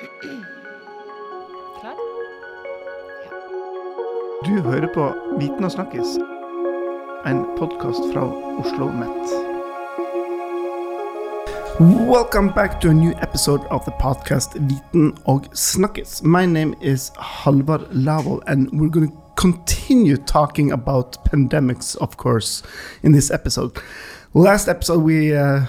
Klar? 0.00 1.96
Du 4.44 4.60
hører 4.60 4.88
på 4.94 5.14
Viten 5.38 5.64
og 5.64 5.72
snakkes, 5.74 6.14
en 7.28 7.42
podkast 7.58 8.06
fra 8.14 8.22
Oslo 8.62 8.88
Met. 8.96 9.34
Welcome 12.08 12.52
back 12.54 12.80
to 12.80 12.88
a 12.88 12.94
new 12.94 13.12
episode 13.20 13.60
of 13.70 13.84
the 13.84 13.92
podcast 14.00 14.54
Viten 14.54 15.12
og 15.24 15.44
snakkes. 15.52 16.22
My 16.22 16.46
name 16.46 16.74
is 16.80 17.12
Halvard 17.18 17.92
Lavol, 17.92 18.40
and 18.46 18.68
we're 18.72 18.88
going 18.88 19.08
to 19.10 19.16
continue 19.36 20.16
talking 20.16 20.72
about 20.72 21.18
pandemics, 21.24 21.96
of 22.00 22.16
course, 22.16 22.62
in 23.02 23.12
this 23.12 23.30
episode. 23.30 23.72
Last 24.32 24.68
episode, 24.68 25.02
we 25.02 25.36
uh, 25.36 25.66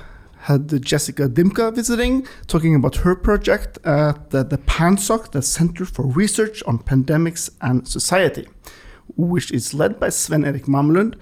had 0.51 0.83
Jessica 0.83 1.29
Dimka 1.29 1.73
visiting, 1.73 2.27
talking 2.47 2.75
about 2.75 2.97
her 2.97 3.15
project 3.15 3.77
at 3.83 4.29
the, 4.31 4.43
the 4.43 4.57
PANSOC, 4.57 5.31
the 5.31 5.41
Center 5.41 5.85
for 5.85 6.05
Research 6.05 6.63
on 6.63 6.79
Pandemics 6.79 7.49
and 7.61 7.87
Society, 7.87 8.47
which 9.15 9.51
is 9.51 9.73
led 9.73 9.99
by 9.99 10.09
Sven 10.09 10.45
Erik 10.45 10.65
Mamelund, 10.65 11.15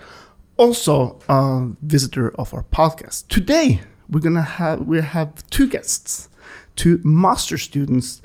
also 0.57 1.19
a 1.29 1.67
visitor 1.81 2.33
of 2.37 2.53
our 2.53 2.63
podcast. 2.63 3.27
Today, 3.27 3.81
we're 4.09 4.19
gonna 4.19 4.41
have 4.41 4.87
we 4.87 5.01
have 5.01 5.47
two 5.49 5.67
guests, 5.67 6.29
two 6.75 6.99
master 7.03 7.57
students 7.57 8.21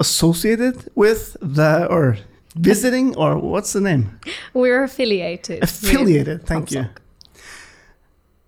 associated 0.00 0.90
with 0.94 1.36
the 1.40 1.86
or 1.86 2.18
visiting 2.56 3.16
or 3.16 3.38
what's 3.38 3.72
the 3.72 3.80
name? 3.80 4.18
We're 4.52 4.84
affiliated. 4.84 5.62
Affiliated. 5.62 6.46
Thank 6.46 6.70
you. 6.72 6.86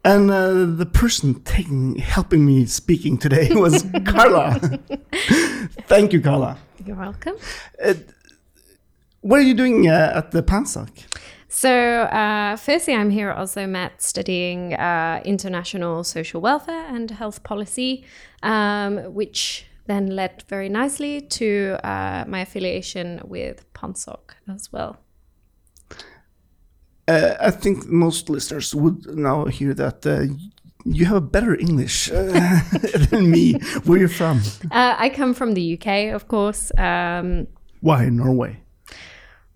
And 0.05 0.31
uh, 0.31 0.67
the 0.67 0.87
person 0.87 1.43
taking 1.45 1.97
helping 1.97 2.45
me 2.45 2.67
speaking 2.67 3.17
today 3.17 3.49
was 3.55 3.87
Carla. 4.05 4.61
Thank 5.89 6.13
you, 6.13 6.21
Carla. 6.21 6.59
You're 6.85 6.97
welcome. 6.97 7.37
What 9.23 9.39
are 9.41 9.43
you 9.43 9.55
doing 9.55 9.89
uh, 9.89 10.13
at 10.15 10.33
the 10.33 10.43
PANSOC? 10.43 10.91
So, 11.49 11.71
uh, 11.71 12.57
firstly, 12.57 12.95
I'm 12.95 13.09
here 13.11 13.31
at 13.31 13.39
Oslo 13.39 13.67
Met 13.67 14.03
studying 14.03 14.75
uh, 14.75 15.23
international 15.25 16.05
social 16.05 16.43
welfare 16.43 16.85
and 16.89 17.11
health 17.11 17.43
policy, 17.43 18.05
um, 18.43 19.15
which 19.15 19.65
then 19.87 20.09
led 20.09 20.43
very 20.49 20.69
nicely 20.69 21.21
to 21.21 21.79
uh, 21.85 22.25
my 22.27 22.41
affiliation 22.41 23.21
with 23.25 23.73
PANSOC 23.73 24.35
as 24.53 24.71
well. 24.73 24.99
Uh, 27.07 27.35
I 27.41 27.51
think 27.51 27.87
most 27.87 28.29
listeners 28.31 28.75
would 28.75 29.07
now 29.17 29.45
hear 29.47 29.75
that 29.75 30.07
uh, 30.07 30.25
you 30.85 31.05
have 31.07 31.17
a 31.17 31.21
better 31.21 31.55
English 31.55 32.11
uh, 32.11 32.61
than 33.11 33.31
me. 33.31 33.55
Where 33.85 33.99
are 33.99 34.03
you 34.03 34.09
from? 34.09 34.41
Uh, 34.71 34.95
I 34.99 35.09
come 35.11 35.35
from 35.35 35.55
the 35.55 35.75
UK, 35.79 36.15
of 36.15 36.29
course. 36.29 36.73
Um, 36.79 37.47
Why 37.81 38.09
Norway? 38.09 38.61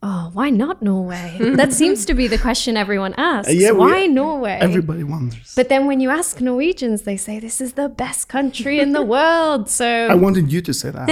oh, 0.00 0.30
why 0.32 0.48
not 0.48 0.80
Norway? 0.80 1.36
that 1.56 1.72
seems 1.72 2.04
to 2.04 2.14
be 2.14 2.28
the 2.28 2.38
question 2.38 2.76
everyone 2.76 3.14
asks. 3.16 3.52
yeah, 3.52 3.72
we- 3.72 3.78
why 3.78 4.06
Norway? 4.06 4.56
Everybody 4.60 5.02
wonders. 5.02 5.54
But 5.56 5.68
then 5.70 5.86
when 5.88 5.98
you 6.00 6.08
ask 6.10 6.40
Norwegians, 6.40 7.02
they 7.02 7.16
say 7.16 7.40
this 7.40 7.60
is 7.60 7.72
the 7.72 7.88
best 7.88 8.28
country 8.28 8.78
in 8.78 8.92
the 8.92 9.02
world. 9.02 9.68
So 9.68 9.86
I 9.86 10.14
wanted 10.14 10.52
you 10.52 10.60
to 10.62 10.72
say 10.72 10.90
that. 10.90 11.08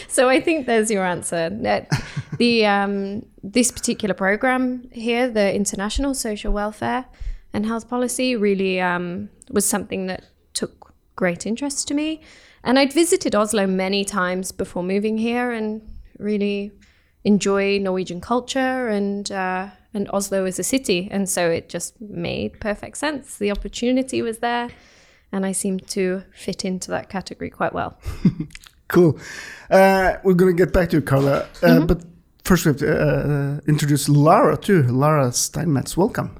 so 0.08 0.28
I 0.28 0.40
think 0.40 0.66
there's 0.66 0.90
your 0.90 1.04
answer. 1.06 1.48
The 2.40 2.64
um, 2.64 3.26
this 3.42 3.70
particular 3.70 4.14
program 4.14 4.88
here, 4.92 5.28
the 5.28 5.54
international 5.54 6.14
social 6.14 6.54
welfare 6.54 7.04
and 7.52 7.66
health 7.66 7.86
policy, 7.90 8.34
really 8.34 8.80
um, 8.80 9.28
was 9.50 9.66
something 9.66 10.06
that 10.06 10.24
took 10.54 10.94
great 11.16 11.44
interest 11.44 11.86
to 11.88 11.94
me. 11.94 12.22
And 12.64 12.78
I'd 12.78 12.94
visited 12.94 13.34
Oslo 13.34 13.66
many 13.66 14.06
times 14.06 14.52
before 14.52 14.82
moving 14.82 15.18
here, 15.18 15.50
and 15.50 15.82
really 16.18 16.72
enjoy 17.24 17.78
Norwegian 17.78 18.22
culture 18.22 18.88
and 18.88 19.30
uh, 19.30 19.68
and 19.92 20.08
Oslo 20.10 20.46
as 20.46 20.58
a 20.58 20.64
city. 20.64 21.08
And 21.10 21.28
so 21.28 21.50
it 21.50 21.68
just 21.68 22.00
made 22.00 22.58
perfect 22.58 22.96
sense. 22.96 23.36
The 23.36 23.50
opportunity 23.50 24.22
was 24.22 24.38
there, 24.38 24.70
and 25.30 25.44
I 25.44 25.52
seemed 25.52 25.86
to 25.88 26.22
fit 26.32 26.64
into 26.64 26.90
that 26.90 27.10
category 27.10 27.50
quite 27.50 27.74
well. 27.74 27.98
cool. 28.88 29.18
Uh, 29.68 30.16
we're 30.24 30.32
going 30.32 30.56
to 30.56 30.64
get 30.64 30.72
back 30.72 30.88
to 30.88 30.96
you, 30.96 31.02
Carla. 31.02 31.46
Uh, 31.62 31.80
But 31.84 32.09
first, 32.44 32.64
we 32.64 32.70
have 32.70 32.78
to 32.78 32.88
uh, 32.88 33.60
introduce 33.66 34.08
Lara 34.08 34.56
too. 34.56 34.82
Lara 34.82 35.32
Steinmetz, 35.32 35.96
welcome. 35.96 36.36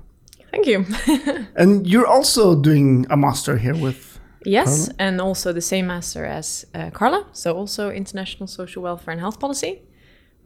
Thank 0.51 0.67
you. 0.67 0.85
And 1.57 1.87
you're 1.87 2.07
also 2.07 2.61
doing 2.61 3.07
a 3.11 3.17
master 3.17 3.57
here 3.57 3.77
with. 3.77 4.19
yes, 4.45 4.89
and 4.99 5.21
also 5.21 5.53
the 5.53 5.61
same 5.61 5.87
master 5.87 6.25
as 6.25 6.67
uh, 6.75 6.91
Carla, 6.91 7.27
so 7.33 7.55
also 7.57 7.91
international 7.91 8.47
social 8.47 8.83
welfare 8.83 9.13
and 9.13 9.21
health 9.21 9.39
policy. 9.39 9.83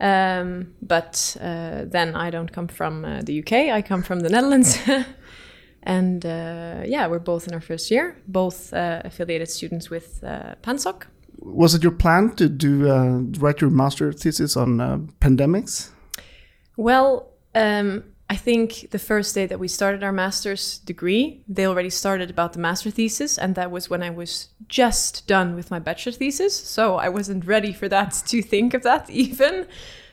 Um, 0.00 0.75
but 0.82 1.37
uh, 1.41 1.84
then 1.86 2.16
I 2.16 2.31
don't 2.31 2.53
come 2.53 2.69
from 2.69 3.04
uh, 3.04 3.22
the 3.22 3.38
UK, 3.38 3.53
I 3.78 3.82
come 3.82 4.03
from 4.03 4.21
the 4.21 4.28
Netherlands. 4.28 4.78
and 5.82 6.26
uh, 6.26 6.82
yeah, 6.84 7.06
we're 7.06 7.21
both 7.21 7.47
in 7.47 7.54
our 7.54 7.60
first 7.60 7.91
year, 7.91 8.16
both 8.26 8.72
uh, 8.72 9.03
affiliated 9.04 9.48
students 9.48 9.91
with 9.91 10.22
uh, 10.25 10.54
PANSOC. 10.62 11.06
Was 11.39 11.75
it 11.75 11.83
your 11.83 11.93
plan 11.93 12.34
to 12.37 12.49
do 12.49 12.91
uh, 12.91 13.19
write 13.39 13.61
your 13.61 13.71
master 13.71 14.12
thesis 14.12 14.56
on 14.56 14.81
uh, 14.81 14.99
pandemics? 15.21 15.91
Well, 16.77 17.31
um, 17.55 18.05
I 18.31 18.37
think 18.37 18.91
the 18.91 18.99
first 18.99 19.34
day 19.34 19.47
that 19.47 19.61
we 19.61 19.69
started 19.69 20.03
our 20.03 20.12
master's 20.12 20.78
degree, 20.78 21.43
they 21.47 21.67
already 21.67 21.91
started 21.91 22.31
about 22.31 22.55
the 22.55 22.59
master 22.59 22.91
thesis, 22.91 23.39
and 23.39 23.55
that 23.55 23.71
was 23.71 23.91
when 23.91 24.03
I 24.03 24.11
was 24.11 24.49
just 24.67 25.27
done 25.27 25.55
with 25.55 25.71
my 25.71 25.78
bachelor 25.78 26.12
thesis. 26.12 26.55
So 26.55 26.97
I 26.97 27.11
wasn't 27.11 27.45
ready 27.45 27.72
for 27.72 27.89
that 27.89 28.12
to 28.27 28.43
think 28.43 28.75
of 28.75 28.83
that 28.83 29.11
even. 29.11 29.66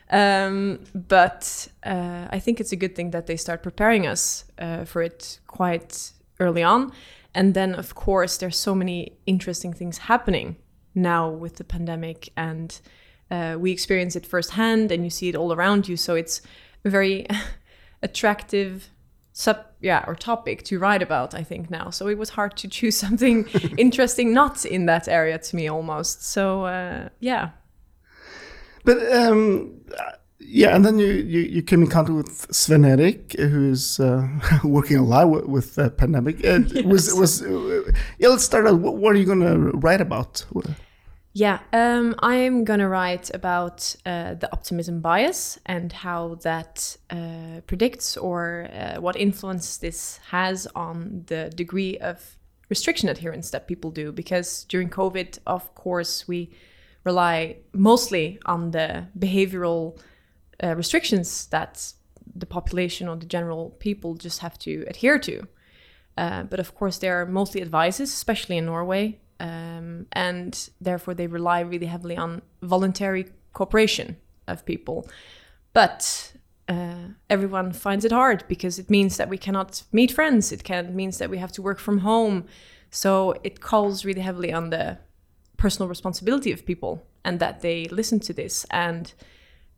Um, 0.09 0.83
but 0.93 1.69
uh, 1.83 2.27
I 2.29 2.39
think 2.39 2.59
it's 2.59 2.73
a 2.73 2.75
good 2.75 2.95
thing 2.95 3.11
that 3.11 3.27
they 3.27 3.37
start 3.37 3.63
preparing 3.63 4.05
us 4.05 4.43
uh, 4.59 4.83
for 4.83 5.01
it 5.01 5.39
quite 5.47 6.11
early 6.39 6.63
on. 6.63 6.91
And 7.33 7.53
then, 7.53 7.73
of 7.73 7.95
course, 7.95 8.35
there's 8.37 8.57
so 8.57 8.75
many 8.75 9.13
interesting 9.25 9.71
things 9.71 9.99
happening 9.99 10.57
now 10.93 11.29
with 11.29 11.55
the 11.55 11.63
pandemic, 11.63 12.29
and 12.35 12.79
uh, 13.29 13.57
we 13.59 13.71
experience 13.71 14.15
it 14.15 14.25
firsthand, 14.25 14.91
and 14.91 15.03
you 15.03 15.09
see 15.09 15.29
it 15.29 15.35
all 15.35 15.53
around 15.53 15.87
you. 15.87 15.97
So 15.97 16.15
it's 16.15 16.41
a 16.83 16.89
very 16.89 17.27
attractive 18.03 18.89
sub 19.33 19.65
yeah 19.79 20.03
or 20.07 20.13
topic 20.13 20.61
to 20.61 20.77
write 20.77 21.01
about 21.01 21.33
i 21.33 21.41
think 21.41 21.69
now. 21.69 21.89
So 21.89 22.07
it 22.07 22.17
was 22.17 22.31
hard 22.31 22.57
to 22.57 22.67
choose 22.67 22.97
something 23.05 23.47
interesting 23.77 24.33
not 24.33 24.65
in 24.65 24.85
that 24.87 25.07
area 25.07 25.37
to 25.37 25.55
me 25.55 25.69
almost. 25.69 26.23
So 26.23 26.65
uh, 26.65 27.09
yeah. 27.19 27.51
But 28.83 28.97
um, 29.11 29.81
yeah, 30.43 30.75
and 30.75 30.85
then 30.85 30.99
you, 30.99 31.07
you, 31.07 31.41
you 31.41 31.61
came 31.61 31.81
in 31.81 31.89
contact 31.89 32.15
with 32.15 32.53
Sven 32.53 32.83
Erik, 32.83 33.35
who 33.37 33.71
is 33.71 33.99
uh, 33.99 34.27
working 34.63 34.97
a 34.97 35.03
lot 35.03 35.29
with, 35.29 35.45
with 35.45 35.75
the 35.75 35.89
pandemic. 35.89 36.45
Uh, 36.45 36.61
Was 36.85 37.13
was 37.13 37.41
uh, 37.41 37.91
yeah? 38.17 38.29
Let's 38.29 38.43
start 38.43 38.67
out. 38.67 38.79
What, 38.79 38.97
what 38.97 39.13
are 39.15 39.17
you 39.17 39.25
going 39.25 39.41
to 39.41 39.77
write 39.77 40.01
about? 40.01 40.45
Yeah, 41.33 41.59
um, 41.71 42.15
I'm 42.19 42.65
gonna 42.65 42.89
write 42.89 43.33
about 43.33 43.95
uh, 44.05 44.33
the 44.33 44.51
optimism 44.51 44.99
bias 44.99 45.57
and 45.65 45.93
how 45.93 46.35
that 46.43 46.97
uh, 47.09 47.61
predicts 47.67 48.17
or 48.17 48.67
uh, 48.73 48.99
what 48.99 49.15
influence 49.15 49.77
this 49.77 50.19
has 50.31 50.67
on 50.75 51.23
the 51.27 51.49
degree 51.55 51.97
of 51.99 52.37
restriction 52.67 53.07
adherence 53.07 53.49
that 53.51 53.65
people 53.65 53.91
do. 53.91 54.11
Because 54.11 54.65
during 54.65 54.89
COVID, 54.89 55.39
of 55.47 55.73
course, 55.73 56.27
we 56.27 56.51
rely 57.05 57.57
mostly 57.73 58.37
on 58.45 58.71
the 58.71 59.07
behavioral 59.17 59.97
uh, 60.63 60.75
restrictions 60.75 61.47
that 61.47 61.93
the 62.35 62.45
population 62.45 63.07
or 63.07 63.15
the 63.15 63.25
general 63.25 63.71
people 63.79 64.15
just 64.15 64.39
have 64.39 64.57
to 64.59 64.85
adhere 64.87 65.19
to. 65.19 65.47
Uh, 66.17 66.43
but 66.43 66.59
of 66.59 66.75
course, 66.75 66.97
there 66.97 67.21
are 67.21 67.25
mostly 67.25 67.61
advices, 67.61 68.11
especially 68.13 68.57
in 68.57 68.65
Norway, 68.65 69.19
um, 69.39 70.05
and 70.11 70.69
therefore 70.79 71.13
they 71.13 71.27
rely 71.27 71.61
really 71.61 71.87
heavily 71.87 72.17
on 72.17 72.41
voluntary 72.61 73.25
cooperation 73.53 74.17
of 74.47 74.65
people. 74.65 75.07
But 75.73 76.33
uh, 76.67 77.09
everyone 77.29 77.71
finds 77.71 78.05
it 78.05 78.11
hard 78.11 78.43
because 78.47 78.77
it 78.77 78.89
means 78.89 79.17
that 79.17 79.29
we 79.29 79.37
cannot 79.37 79.83
meet 79.91 80.11
friends. 80.11 80.51
It 80.51 80.63
can 80.63 80.95
means 80.95 81.17
that 81.17 81.29
we 81.29 81.37
have 81.37 81.51
to 81.53 81.61
work 81.61 81.79
from 81.79 81.99
home. 81.99 82.45
So 82.89 83.35
it 83.43 83.61
calls 83.61 84.05
really 84.05 84.21
heavily 84.21 84.53
on 84.53 84.69
the 84.69 84.97
personal 85.57 85.89
responsibility 85.89 86.51
of 86.51 86.65
people 86.65 87.05
and 87.23 87.39
that 87.39 87.61
they 87.61 87.85
listen 87.85 88.19
to 88.19 88.33
this 88.33 88.65
and 88.71 89.13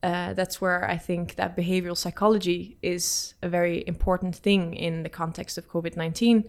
uh, 0.03 0.33
that's 0.33 0.59
where 0.59 0.83
I 0.89 0.97
think 0.97 1.35
that 1.35 1.55
behavioral 1.55 1.95
psychology 1.95 2.77
is 2.81 3.35
a 3.41 3.47
very 3.47 3.85
important 3.87 4.35
thing 4.35 4.73
in 4.73 5.03
the 5.03 5.09
context 5.09 5.57
of 5.57 5.69
COVID 5.69 5.95
19. 5.95 6.43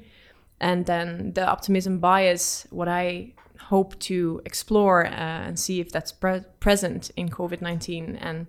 And 0.61 0.87
then 0.87 1.33
the 1.35 1.47
optimism 1.47 2.01
bias, 2.01 2.67
what 2.71 2.89
I 2.89 3.35
hope 3.61 3.99
to 4.01 4.43
explore 4.45 5.06
uh, 5.06 5.11
and 5.47 5.59
see 5.59 5.81
if 5.81 5.93
that's 5.93 6.11
pre- 6.11 6.43
present 6.59 7.12
in 7.17 7.29
COVID 7.29 7.61
19 7.61 8.17
and 8.17 8.49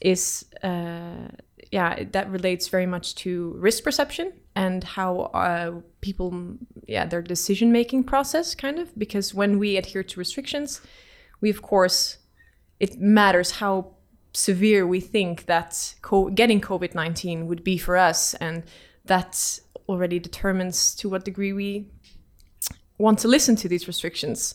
is, 0.00 0.46
uh, 0.64 1.28
yeah, 1.70 2.02
that 2.10 2.28
relates 2.28 2.66
very 2.66 2.86
much 2.86 3.14
to 3.16 3.54
risk 3.58 3.84
perception 3.84 4.32
and 4.56 4.82
how 4.82 5.30
uh, 5.32 5.80
people, 6.00 6.56
yeah, 6.88 7.06
their 7.06 7.22
decision 7.22 7.70
making 7.70 8.02
process 8.02 8.56
kind 8.56 8.80
of. 8.80 8.98
Because 8.98 9.32
when 9.32 9.60
we 9.60 9.76
adhere 9.76 10.02
to 10.02 10.18
restrictions, 10.18 10.80
we 11.40 11.50
of 11.50 11.62
course 11.62 12.18
it 12.80 13.00
matters 13.00 13.52
how 13.52 13.97
severe 14.32 14.86
we 14.86 15.00
think 15.00 15.46
that 15.46 15.94
co- 16.02 16.30
getting 16.30 16.60
COVID 16.60 16.94
19 16.94 17.46
would 17.46 17.64
be 17.64 17.78
for 17.78 17.96
us. 17.96 18.34
And 18.34 18.64
that 19.04 19.60
already 19.88 20.18
determines 20.18 20.94
to 20.96 21.08
what 21.08 21.24
degree 21.24 21.52
we 21.52 21.86
want 22.98 23.18
to 23.20 23.28
listen 23.28 23.56
to 23.56 23.68
these 23.68 23.86
restrictions. 23.86 24.54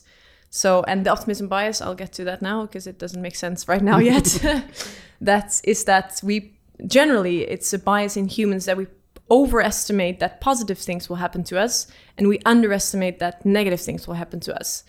So, 0.50 0.84
and 0.84 1.04
the 1.04 1.10
optimism 1.10 1.48
bias, 1.48 1.80
I'll 1.80 1.96
get 1.96 2.12
to 2.12 2.24
that 2.24 2.40
now 2.40 2.62
because 2.62 2.86
it 2.86 2.98
doesn't 2.98 3.20
make 3.20 3.34
sense 3.34 3.66
right 3.66 3.82
now 3.82 3.98
yet. 3.98 4.24
that 5.20 5.60
is 5.64 5.84
that 5.84 6.20
we 6.22 6.56
generally, 6.86 7.42
it's 7.42 7.72
a 7.72 7.78
bias 7.78 8.16
in 8.16 8.28
humans 8.28 8.66
that 8.66 8.76
we 8.76 8.86
overestimate 9.30 10.20
that 10.20 10.40
positive 10.40 10.78
things 10.78 11.08
will 11.08 11.16
happen 11.16 11.42
to 11.42 11.58
us 11.58 11.86
and 12.16 12.28
we 12.28 12.38
underestimate 12.44 13.18
that 13.18 13.44
negative 13.44 13.80
things 13.80 14.06
will 14.06 14.14
happen 14.14 14.38
to 14.38 14.54
us. 14.54 14.84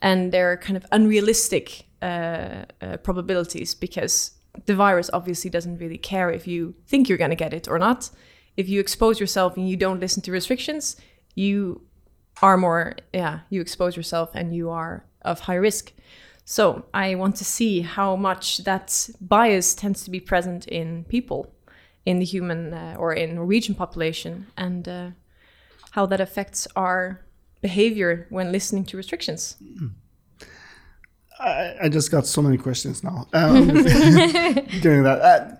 And 0.00 0.30
they're 0.30 0.56
kind 0.56 0.76
of 0.76 0.86
unrealistic 0.92 1.87
uh, 2.02 2.64
uh, 2.80 2.96
probabilities 2.98 3.74
because 3.74 4.32
the 4.66 4.74
virus 4.74 5.10
obviously 5.12 5.50
doesn't 5.50 5.78
really 5.78 5.98
care 5.98 6.30
if 6.30 6.46
you 6.46 6.74
think 6.86 7.08
you're 7.08 7.18
going 7.18 7.30
to 7.30 7.36
get 7.36 7.54
it 7.54 7.68
or 7.68 7.78
not. 7.78 8.10
If 8.56 8.68
you 8.68 8.80
expose 8.80 9.20
yourself 9.20 9.56
and 9.56 9.68
you 9.68 9.76
don't 9.76 10.00
listen 10.00 10.22
to 10.22 10.32
restrictions, 10.32 10.96
you 11.34 11.82
are 12.42 12.56
more, 12.56 12.94
yeah, 13.12 13.40
you 13.50 13.60
expose 13.60 13.96
yourself 13.96 14.30
and 14.34 14.54
you 14.54 14.70
are 14.70 15.04
of 15.22 15.40
high 15.40 15.54
risk. 15.54 15.92
So 16.44 16.86
I 16.94 17.14
want 17.14 17.36
to 17.36 17.44
see 17.44 17.82
how 17.82 18.16
much 18.16 18.58
that 18.58 19.10
bias 19.20 19.74
tends 19.74 20.04
to 20.04 20.10
be 20.10 20.20
present 20.20 20.66
in 20.66 21.04
people, 21.04 21.52
in 22.06 22.20
the 22.20 22.24
human 22.24 22.72
uh, 22.72 22.96
or 22.98 23.12
in 23.12 23.34
Norwegian 23.34 23.74
population, 23.74 24.46
and 24.56 24.88
uh, 24.88 25.10
how 25.90 26.06
that 26.06 26.20
affects 26.20 26.66
our 26.74 27.20
behavior 27.60 28.26
when 28.30 28.50
listening 28.50 28.84
to 28.86 28.96
restrictions. 28.96 29.56
Mm. 29.62 29.90
I, 31.38 31.74
I, 31.82 31.88
just 31.88 32.10
got 32.10 32.26
so 32.26 32.42
many 32.42 32.56
questions 32.56 33.04
now 33.04 33.26
um, 33.32 33.68
during 34.82 35.04
that. 35.04 35.20
Uh, 35.22 35.56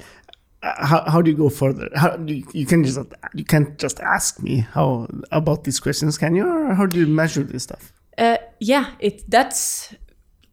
how, 0.63 1.09
how 1.09 1.23
do 1.23 1.31
you 1.31 1.37
go 1.37 1.49
further? 1.49 1.89
How 1.95 2.17
do 2.17 2.35
you, 2.35 2.45
you, 2.53 2.67
can 2.67 2.85
just 2.85 2.99
you 3.35 3.45
can't 3.45 3.79
just 3.79 4.01
ask 4.01 4.43
me 4.43 4.67
how 4.73 5.09
about 5.31 5.65
these 5.65 5.79
questions, 5.79 6.19
can 6.19 6.35
you? 6.35 6.47
Or 6.47 6.75
how 6.75 6.87
do 6.87 6.99
you 6.99 7.07
measure 7.07 7.45
this 7.45 7.63
stuff? 7.63 7.93
Uh, 8.17 8.39
yeah, 8.59 8.91
it 8.99 9.23
that's 9.31 9.95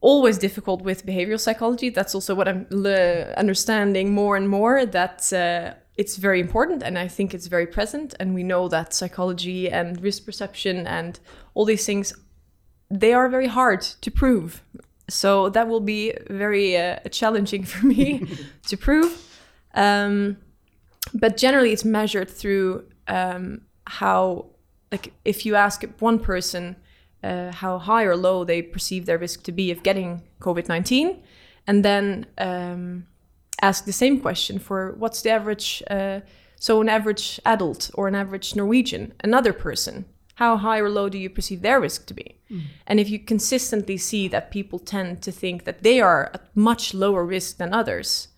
always 0.02 0.38
difficult 0.38 0.84
with 0.84 1.06
behavioral 1.06 1.40
psychology. 1.40 1.90
That's 1.90 2.14
also 2.14 2.36
what 2.36 2.48
I'm 2.48 2.68
understanding 3.36 4.14
more 4.14 4.36
and 4.36 4.48
more. 4.48 4.86
That 4.86 5.34
uh, 5.34 5.74
it's 5.98 6.18
very 6.18 6.40
important, 6.40 6.84
and 6.84 7.00
I 7.00 7.08
think 7.08 7.34
it's 7.34 7.48
very 7.48 7.66
present. 7.66 8.14
And 8.20 8.36
we 8.36 8.44
know 8.44 8.68
that 8.68 8.94
psychology 8.94 9.72
and 9.72 10.00
risk 10.04 10.26
perception 10.26 10.86
and 10.86 11.20
all 11.56 11.66
these 11.66 11.86
things 11.86 12.14
they 12.90 13.14
are 13.14 13.30
very 13.30 13.48
hard 13.48 13.82
to 13.82 14.12
prove 14.12 14.64
so 15.08 15.50
that 15.50 15.68
will 15.68 15.82
be 15.82 16.14
very 16.30 16.78
uh, 16.78 17.00
challenging 17.12 17.64
for 17.64 17.86
me 17.86 18.28
to 18.68 18.78
prove. 18.78 19.22
Um, 19.74 20.38
but 21.14 21.38
generally, 21.38 21.72
it's 21.72 21.86
measured 21.86 22.30
through 22.30 22.86
um, 23.08 23.62
how, 23.86 24.48
like, 24.92 25.14
if 25.24 25.46
you 25.46 25.56
ask 25.56 25.84
one 26.00 26.20
person 26.20 26.76
uh, 27.24 27.52
how 27.52 27.78
high 27.78 28.04
or 28.04 28.16
low 28.16 28.44
they 28.44 28.62
perceive 28.62 29.06
their 29.06 29.18
risk 29.18 29.44
to 29.44 29.52
be 29.52 29.72
of 29.72 29.84
getting 29.84 30.24
COVID 30.40 30.68
19, 30.68 31.22
and 31.68 31.86
then 31.86 32.26
um, 32.38 33.06
ask 33.62 33.86
the 33.86 33.94
same 33.94 34.20
question 34.20 34.60
for 34.60 34.94
what's 34.98 35.22
the 35.22 35.30
average, 35.30 35.84
uh, 35.90 36.22
so 36.56 36.82
an 36.82 36.90
average 36.90 37.40
adult 37.46 37.92
or 37.94 38.08
an 38.08 38.16
average 38.16 38.56
Norwegian, 38.56 39.14
another 39.24 39.54
person, 39.54 40.06
how 40.36 40.58
high 40.58 40.80
or 40.80 40.90
low 40.90 41.10
do 41.10 41.18
you 41.18 41.30
perceive 41.30 41.62
their 41.62 41.80
risk 41.82 42.06
to 42.08 42.14
be? 42.14 42.40
Mm. 42.50 42.62
And 42.88 43.00
if 43.00 43.10
you 43.10 43.20
consistently 43.20 43.98
see 43.98 44.28
that 44.30 44.52
people 44.52 44.80
tend 44.80 45.22
to 45.24 45.32
think 45.32 45.64
that 45.64 45.82
they 45.82 46.00
are 46.00 46.30
at 46.34 46.56
much 46.56 46.94
lower 46.94 47.26
risk 47.26 47.58
than 47.58 47.74
others, 47.74 48.30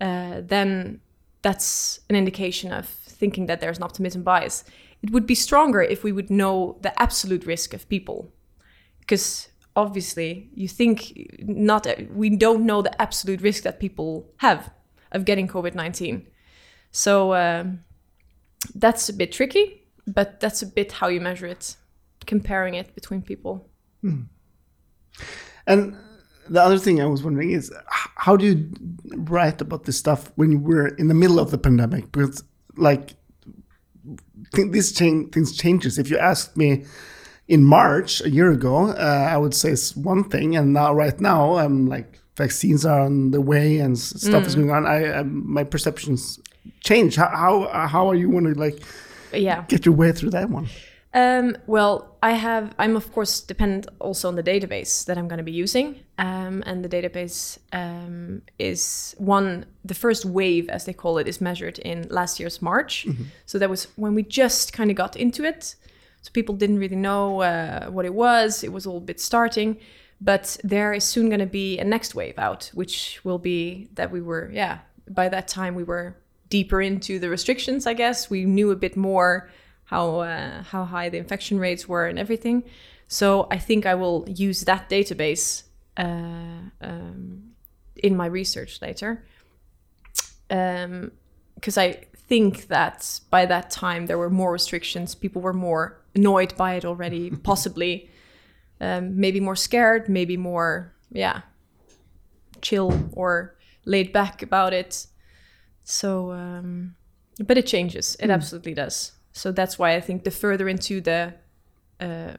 uh, 0.00 0.40
then 0.42 1.00
that's 1.42 2.00
an 2.08 2.16
indication 2.16 2.72
of 2.72 2.86
thinking 2.86 3.46
that 3.46 3.60
there's 3.60 3.78
an 3.78 3.84
optimism 3.84 4.22
bias. 4.22 4.64
It 5.02 5.10
would 5.10 5.26
be 5.26 5.34
stronger 5.34 5.82
if 5.82 6.04
we 6.04 6.12
would 6.12 6.30
know 6.30 6.78
the 6.82 6.92
absolute 7.00 7.46
risk 7.46 7.74
of 7.74 7.88
people, 7.88 8.32
because 9.00 9.48
obviously 9.76 10.50
you 10.54 10.68
think 10.68 11.12
not 11.40 11.86
we 12.14 12.30
don't 12.36 12.66
know 12.66 12.82
the 12.82 13.00
absolute 13.00 13.40
risk 13.40 13.62
that 13.62 13.78
people 13.78 14.26
have 14.38 14.70
of 15.12 15.24
getting 15.24 15.48
COVID 15.48 15.74
nineteen. 15.74 16.26
So 16.92 17.34
um, 17.34 17.84
that's 18.74 19.08
a 19.08 19.12
bit 19.12 19.32
tricky 19.32 19.79
but 20.06 20.40
that's 20.40 20.62
a 20.62 20.66
bit 20.66 20.92
how 20.92 21.08
you 21.08 21.20
measure 21.20 21.46
it, 21.46 21.76
comparing 22.26 22.74
it 22.74 22.94
between 22.94 23.22
people. 23.22 23.68
Hmm. 24.02 24.22
And 25.66 25.96
the 26.48 26.60
other 26.60 26.78
thing 26.78 27.00
I 27.00 27.06
was 27.06 27.22
wondering 27.22 27.50
is 27.50 27.72
how 27.86 28.36
do 28.36 28.44
you 28.44 28.72
write 29.16 29.60
about 29.60 29.84
this 29.84 29.96
stuff 29.96 30.32
when 30.36 30.50
you 30.52 30.58
were 30.58 30.88
in 30.88 31.08
the 31.08 31.14
middle 31.14 31.38
of 31.38 31.50
the 31.50 31.58
pandemic? 31.58 32.10
Because 32.10 32.42
like 32.76 33.14
this 34.52 34.92
change, 34.92 35.32
things 35.32 35.56
changes. 35.56 35.98
If 35.98 36.10
you 36.10 36.18
asked 36.18 36.56
me 36.56 36.84
in 37.46 37.64
March 37.64 38.20
a 38.22 38.30
year 38.30 38.50
ago, 38.50 38.90
uh, 38.90 39.28
I 39.30 39.36
would 39.36 39.54
say 39.54 39.70
it's 39.70 39.96
one 39.96 40.24
thing, 40.24 40.56
and 40.56 40.72
now 40.72 40.92
right 40.94 41.18
now 41.20 41.56
I'm 41.56 41.86
like 41.86 42.18
vaccines 42.36 42.86
are 42.86 43.00
on 43.00 43.32
the 43.32 43.40
way 43.40 43.78
and 43.78 43.98
stuff 43.98 44.44
mm. 44.44 44.46
is 44.46 44.54
going 44.54 44.70
on. 44.70 44.86
I, 44.86 45.18
I 45.18 45.22
my 45.22 45.64
perceptions 45.64 46.40
change. 46.82 47.16
How 47.16 47.28
how 47.28 47.86
how 47.86 48.08
are 48.08 48.14
you 48.14 48.30
want 48.30 48.46
to 48.46 48.54
like 48.54 48.82
yeah. 49.32 49.64
Get 49.68 49.86
your 49.86 49.94
way 49.94 50.12
through 50.12 50.30
that 50.30 50.50
one. 50.50 50.68
Um, 51.12 51.56
well 51.66 52.16
i 52.22 52.32
have 52.34 52.72
i'm 52.78 52.94
of 52.94 53.12
course 53.12 53.40
dependent 53.40 53.88
also 53.98 54.28
on 54.28 54.36
the 54.36 54.44
database 54.44 55.04
that 55.06 55.18
i'm 55.18 55.26
going 55.26 55.38
to 55.38 55.44
be 55.44 55.50
using. 55.50 56.00
Um, 56.18 56.62
and 56.66 56.84
the 56.84 56.88
database 56.88 57.58
um, 57.72 58.42
is 58.60 59.16
one 59.18 59.66
the 59.84 59.94
first 59.94 60.24
wave 60.24 60.68
as 60.68 60.84
they 60.84 60.92
call 60.92 61.18
it 61.18 61.26
is 61.26 61.40
measured 61.40 61.80
in 61.80 62.06
last 62.10 62.38
year's 62.38 62.62
march. 62.62 63.06
Mm-hmm. 63.08 63.24
so 63.44 63.58
that 63.58 63.68
was 63.68 63.88
when 63.96 64.14
we 64.14 64.22
just 64.22 64.72
kind 64.72 64.88
of 64.88 64.96
got 64.96 65.16
into 65.16 65.42
it. 65.42 65.74
So 66.22 66.30
people 66.32 66.54
didn't 66.54 66.78
really 66.78 66.96
know 66.96 67.40
uh, 67.40 67.86
what 67.86 68.04
it 68.04 68.14
was. 68.14 68.62
It 68.62 68.72
was 68.72 68.86
all 68.86 68.98
a 68.98 69.00
bit 69.00 69.18
starting. 69.18 69.78
But 70.20 70.58
there 70.62 70.92
is 70.92 71.02
soon 71.02 71.30
going 71.30 71.40
to 71.40 71.46
be 71.46 71.78
a 71.78 71.84
next 71.84 72.14
wave 72.14 72.38
out 72.38 72.70
which 72.74 73.20
will 73.24 73.38
be 73.38 73.88
that 73.94 74.12
we 74.12 74.20
were 74.20 74.48
yeah 74.52 74.80
by 75.08 75.28
that 75.28 75.48
time 75.48 75.74
we 75.74 75.82
were 75.82 76.14
deeper 76.50 76.82
into 76.82 77.18
the 77.18 77.30
restrictions, 77.30 77.86
I 77.86 77.94
guess. 77.94 78.28
We 78.28 78.44
knew 78.44 78.70
a 78.70 78.76
bit 78.76 78.96
more 78.96 79.50
how 79.84 80.20
uh, 80.20 80.62
how 80.62 80.84
high 80.84 81.08
the 81.08 81.18
infection 81.18 81.58
rates 81.58 81.88
were 81.88 82.06
and 82.06 82.18
everything. 82.18 82.64
So 83.08 83.48
I 83.50 83.58
think 83.58 83.86
I 83.86 83.94
will 83.94 84.24
use 84.28 84.64
that 84.64 84.88
database 84.88 85.64
uh, 85.96 86.70
um, 86.80 87.52
in 87.96 88.16
my 88.16 88.26
research 88.26 88.80
later, 88.80 89.24
because 90.48 91.76
um, 91.76 91.82
I 91.82 91.98
think 92.14 92.68
that 92.68 93.20
by 93.30 93.46
that 93.46 93.70
time 93.70 94.06
there 94.06 94.18
were 94.18 94.30
more 94.30 94.52
restrictions. 94.52 95.16
People 95.16 95.42
were 95.42 95.52
more 95.52 96.00
annoyed 96.14 96.56
by 96.56 96.74
it 96.74 96.84
already, 96.84 97.30
possibly, 97.42 98.08
um, 98.80 99.18
maybe 99.18 99.40
more 99.40 99.56
scared, 99.56 100.08
maybe 100.08 100.36
more 100.36 100.94
yeah, 101.10 101.40
chill 102.62 103.10
or 103.12 103.56
laid 103.84 104.12
back 104.12 104.42
about 104.42 104.72
it. 104.72 105.06
So, 105.84 106.32
um, 106.32 106.96
but 107.44 107.58
it 107.58 107.66
changes. 107.66 108.16
It 108.20 108.28
mm. 108.28 108.34
absolutely 108.34 108.74
does. 108.74 109.12
So 109.32 109.52
that's 109.52 109.78
why 109.78 109.94
I 109.94 110.00
think 110.00 110.24
the 110.24 110.30
further 110.30 110.68
into 110.68 111.00
the 111.00 111.34
uh, 112.00 112.34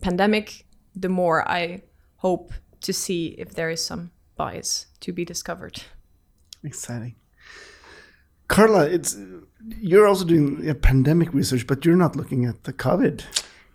pandemic, 0.00 0.66
the 0.94 1.08
more 1.08 1.48
I 1.48 1.82
hope 2.16 2.52
to 2.82 2.92
see 2.92 3.28
if 3.38 3.54
there 3.54 3.70
is 3.70 3.84
some 3.84 4.10
bias 4.36 4.86
to 5.00 5.12
be 5.12 5.24
discovered. 5.24 5.82
Exciting. 6.64 7.14
Carla, 8.48 8.86
it's 8.86 9.16
you're 9.80 10.06
also 10.06 10.24
doing 10.24 10.68
a 10.68 10.74
pandemic 10.74 11.32
research, 11.32 11.66
but 11.66 11.84
you're 11.84 11.96
not 11.96 12.16
looking 12.16 12.44
at 12.46 12.64
the 12.64 12.72
COVID. 12.72 13.22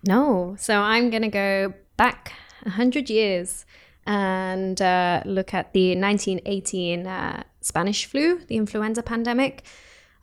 No, 0.08 0.56
so 0.60 0.82
I'm 0.82 1.10
going 1.10 1.22
to 1.22 1.30
go 1.30 1.74
back 1.98 2.34
100 2.64 3.10
years 3.10 3.66
and 4.06 4.80
uh, 4.82 5.22
look 5.26 5.54
at 5.54 5.74
the 5.74 5.96
1918 5.96 7.08
uh, 7.08 7.44
Spanish 7.66 8.06
flu, 8.06 8.40
the 8.48 8.56
influenza 8.58 9.02
pandemic. 9.02 9.64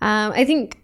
Um, 0.00 0.32
I 0.32 0.44
think, 0.44 0.78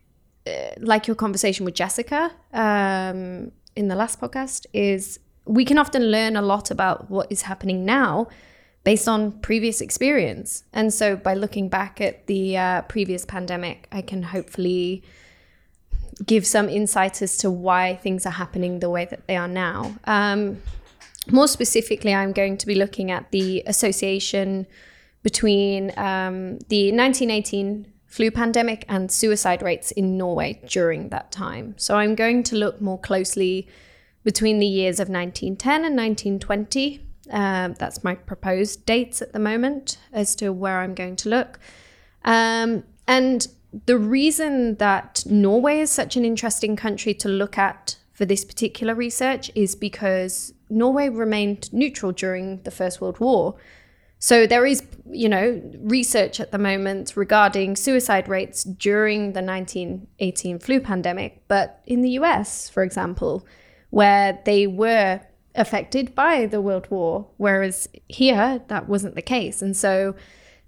uh, 0.46 0.70
like 0.78 1.06
your 1.06 1.14
conversation 1.14 1.64
with 1.64 1.74
Jessica 1.74 2.32
um, 2.52 3.52
in 3.76 3.86
the 3.86 3.94
last 3.94 4.20
podcast, 4.20 4.66
is 4.72 5.20
we 5.44 5.64
can 5.64 5.78
often 5.78 6.10
learn 6.10 6.36
a 6.36 6.42
lot 6.42 6.70
about 6.70 7.10
what 7.10 7.30
is 7.30 7.42
happening 7.42 7.84
now 7.84 8.26
based 8.82 9.08
on 9.08 9.32
previous 9.40 9.80
experience. 9.80 10.64
And 10.72 10.92
so 10.92 11.16
by 11.16 11.34
looking 11.34 11.68
back 11.68 12.00
at 12.00 12.26
the 12.26 12.56
uh, 12.56 12.82
previous 12.82 13.24
pandemic, 13.24 13.86
I 13.92 14.02
can 14.02 14.22
hopefully 14.24 15.04
give 16.26 16.44
some 16.44 16.68
insight 16.68 17.22
as 17.22 17.36
to 17.38 17.50
why 17.50 17.96
things 17.96 18.26
are 18.26 18.36
happening 18.42 18.80
the 18.80 18.90
way 18.90 19.04
that 19.04 19.28
they 19.28 19.36
are 19.36 19.48
now. 19.48 19.94
Um, 20.04 20.60
more 21.30 21.46
specifically, 21.46 22.14
I'm 22.14 22.32
going 22.32 22.56
to 22.56 22.66
be 22.66 22.74
looking 22.74 23.12
at 23.12 23.30
the 23.30 23.62
association 23.66 24.66
between 25.22 25.90
um, 25.96 26.58
the 26.68 26.92
1918 26.92 27.86
flu 28.06 28.30
pandemic 28.30 28.84
and 28.88 29.10
suicide 29.12 29.62
rates 29.62 29.90
in 29.90 30.16
Norway 30.16 30.60
during 30.66 31.10
that 31.10 31.30
time. 31.30 31.74
So 31.76 31.96
I'm 31.96 32.14
going 32.14 32.42
to 32.44 32.56
look 32.56 32.80
more 32.80 32.98
closely 32.98 33.68
between 34.24 34.58
the 34.58 34.66
years 34.66 34.98
of 34.98 35.08
1910 35.08 35.84
and 35.84 35.96
1920 35.96 37.04
Um, 37.30 37.74
that's 37.78 38.02
my 38.02 38.14
proposed 38.14 38.86
dates 38.86 39.20
at 39.20 39.32
the 39.32 39.38
moment 39.38 39.98
as 40.12 40.34
to 40.36 40.50
where 40.50 40.80
I'm 40.80 40.94
going 40.94 41.16
to 41.16 41.28
look. 41.28 41.60
Um, 42.24 42.84
and 43.06 43.46
the 43.86 43.98
reason 43.98 44.76
that 44.76 45.24
Norway 45.26 45.80
is 45.80 45.90
such 45.90 46.16
an 46.16 46.24
interesting 46.24 46.74
country 46.74 47.12
to 47.14 47.28
look 47.28 47.58
at 47.58 47.96
for 48.12 48.24
this 48.24 48.44
particular 48.44 48.94
research 48.94 49.50
is 49.54 49.76
because 49.76 50.54
Norway 50.70 51.08
remained 51.08 51.72
neutral 51.72 52.12
during 52.12 52.62
the 52.62 52.70
First 52.70 53.00
World 53.00 53.20
War. 53.20 53.56
So 54.18 54.46
there 54.46 54.66
is, 54.66 54.82
you 55.10 55.28
know, 55.28 55.62
research 55.78 56.40
at 56.40 56.50
the 56.50 56.58
moment 56.58 57.12
regarding 57.16 57.76
suicide 57.76 58.28
rates 58.28 58.64
during 58.64 59.32
the 59.32 59.42
1918 59.42 60.58
flu 60.58 60.80
pandemic, 60.80 61.42
but 61.46 61.80
in 61.86 62.02
the 62.02 62.10
US, 62.10 62.68
for 62.68 62.82
example, 62.82 63.46
where 63.90 64.40
they 64.44 64.66
were 64.66 65.20
affected 65.54 66.14
by 66.14 66.46
the 66.46 66.60
World 66.60 66.88
War, 66.90 67.28
whereas 67.36 67.88
here 68.08 68.60
that 68.68 68.88
wasn't 68.88 69.14
the 69.14 69.22
case. 69.22 69.62
And 69.62 69.76
so 69.76 70.14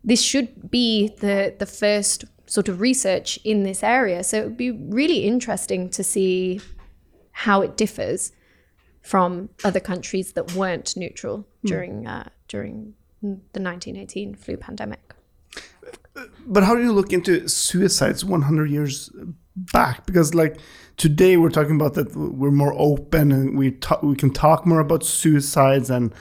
this 0.04 0.22
should 0.22 0.70
be 0.70 1.08
the 1.20 1.54
the 1.58 1.66
first 1.66 2.24
sort 2.46 2.68
of 2.68 2.80
research 2.80 3.38
in 3.44 3.62
this 3.62 3.82
area. 3.82 4.24
So 4.24 4.38
it 4.38 4.44
would 4.44 4.56
be 4.56 4.70
really 4.70 5.24
interesting 5.24 5.88
to 5.90 6.02
see 6.02 6.60
how 7.32 7.62
it 7.62 7.76
differs 7.76 8.32
from 9.02 9.50
other 9.64 9.80
countries 9.80 10.32
that 10.32 10.54
weren't 10.54 10.96
neutral 10.96 11.46
during 11.64 12.06
uh, 12.06 12.28
during 12.48 12.94
the 13.22 13.60
1918 13.60 14.34
flu 14.34 14.56
pandemic. 14.56 15.14
But 16.46 16.64
how 16.64 16.74
do 16.74 16.82
you 16.82 16.92
look 16.92 17.12
into 17.12 17.48
suicides 17.48 18.24
100 18.24 18.70
years 18.70 19.10
back? 19.54 20.06
Because 20.06 20.34
like 20.34 20.58
today 20.96 21.36
we're 21.36 21.50
talking 21.50 21.76
about 21.76 21.94
that 21.94 22.14
we're 22.14 22.50
more 22.50 22.74
open 22.76 23.32
and 23.32 23.56
we 23.56 23.72
talk, 23.72 24.02
we 24.02 24.14
can 24.14 24.32
talk 24.32 24.66
more 24.66 24.80
about 24.80 25.04
suicides 25.04 25.90
and 25.90 26.12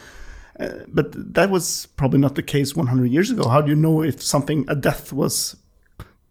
uh, 0.59 0.83
but 0.89 1.33
that 1.33 1.49
was 1.49 1.85
probably 1.95 2.19
not 2.19 2.35
the 2.35 2.43
case 2.43 2.75
100 2.75 3.05
years 3.05 3.31
ago. 3.31 3.47
How 3.47 3.61
do 3.61 3.69
you 3.69 3.75
know 3.75 4.01
if 4.03 4.21
something 4.21 4.65
a 4.67 4.75
death 4.75 5.13
was 5.13 5.55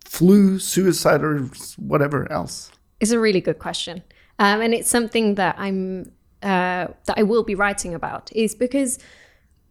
flu, 0.04 0.58
suicide, 0.58 1.22
or 1.22 1.48
whatever 1.78 2.30
else? 2.30 2.70
It's 3.00 3.10
a 3.10 3.18
really 3.18 3.40
good 3.40 3.58
question, 3.58 4.02
um, 4.38 4.60
and 4.60 4.74
it's 4.74 4.90
something 4.90 5.36
that 5.36 5.54
I'm 5.58 6.12
uh, 6.42 6.88
that 7.06 7.16
I 7.16 7.22
will 7.22 7.42
be 7.42 7.54
writing 7.54 7.94
about. 7.94 8.30
Is 8.34 8.54
because 8.54 8.98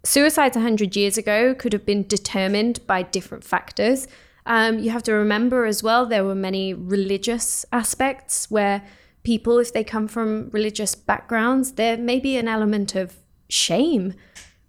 suicides 0.08 0.56
100 0.56 0.96
years 0.96 1.18
ago 1.18 1.54
could 1.54 1.74
have 1.74 1.86
been 1.86 2.08
determined 2.08 2.86
by 2.88 3.04
different 3.04 3.44
factors. 3.44 4.08
Um, 4.46 4.80
you 4.80 4.90
have 4.92 5.04
to 5.04 5.14
remember 5.14 5.66
as 5.66 5.84
well, 5.84 6.06
there 6.06 6.24
were 6.24 6.36
many 6.36 6.74
religious 6.74 7.66
aspects 7.74 8.50
where 8.50 8.82
people, 9.24 9.60
if 9.60 9.74
they 9.74 9.84
come 9.84 10.08
from 10.08 10.50
religious 10.52 10.96
backgrounds, 10.96 11.74
there 11.74 11.98
may 11.98 12.20
be 12.20 12.38
an 12.38 12.48
element 12.48 12.96
of 12.96 13.18
shame 13.50 14.14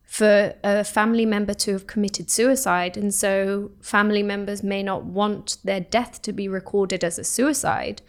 for 0.02 0.54
a 0.64 0.83
family 0.83 1.25
member 1.25 1.54
to 1.54 1.73
have 1.75 1.87
committed 1.87 2.28
suicide. 2.30 2.97
And 2.97 3.14
so 3.14 3.71
family 3.80 4.25
members 4.25 4.64
may 4.64 4.83
not 4.83 5.04
want 5.04 5.59
their 5.62 5.80
death 5.80 6.23
to 6.23 6.33
be 6.33 6.49
recorded 6.49 7.04
as 7.04 7.18
a 7.18 7.25
suicide. 7.25 8.02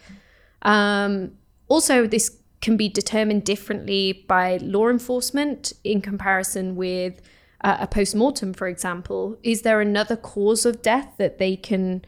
Um, 0.62 1.32
also, 1.68 2.08
this 2.08 2.39
can 2.60 2.76
be 2.76 2.88
determined 2.88 3.44
differently 3.44 4.24
by 4.28 4.58
law 4.58 4.88
enforcement 4.88 5.72
in 5.82 6.00
comparison 6.00 6.76
with 6.76 7.20
uh, 7.62 7.78
a 7.80 7.86
post 7.86 8.14
mortem, 8.14 8.52
for 8.52 8.68
example. 8.68 9.38
Is 9.42 9.62
there 9.62 9.80
another 9.80 10.16
cause 10.16 10.66
of 10.66 10.82
death 10.82 11.14
that 11.18 11.38
they 11.38 11.56
can 11.56 12.04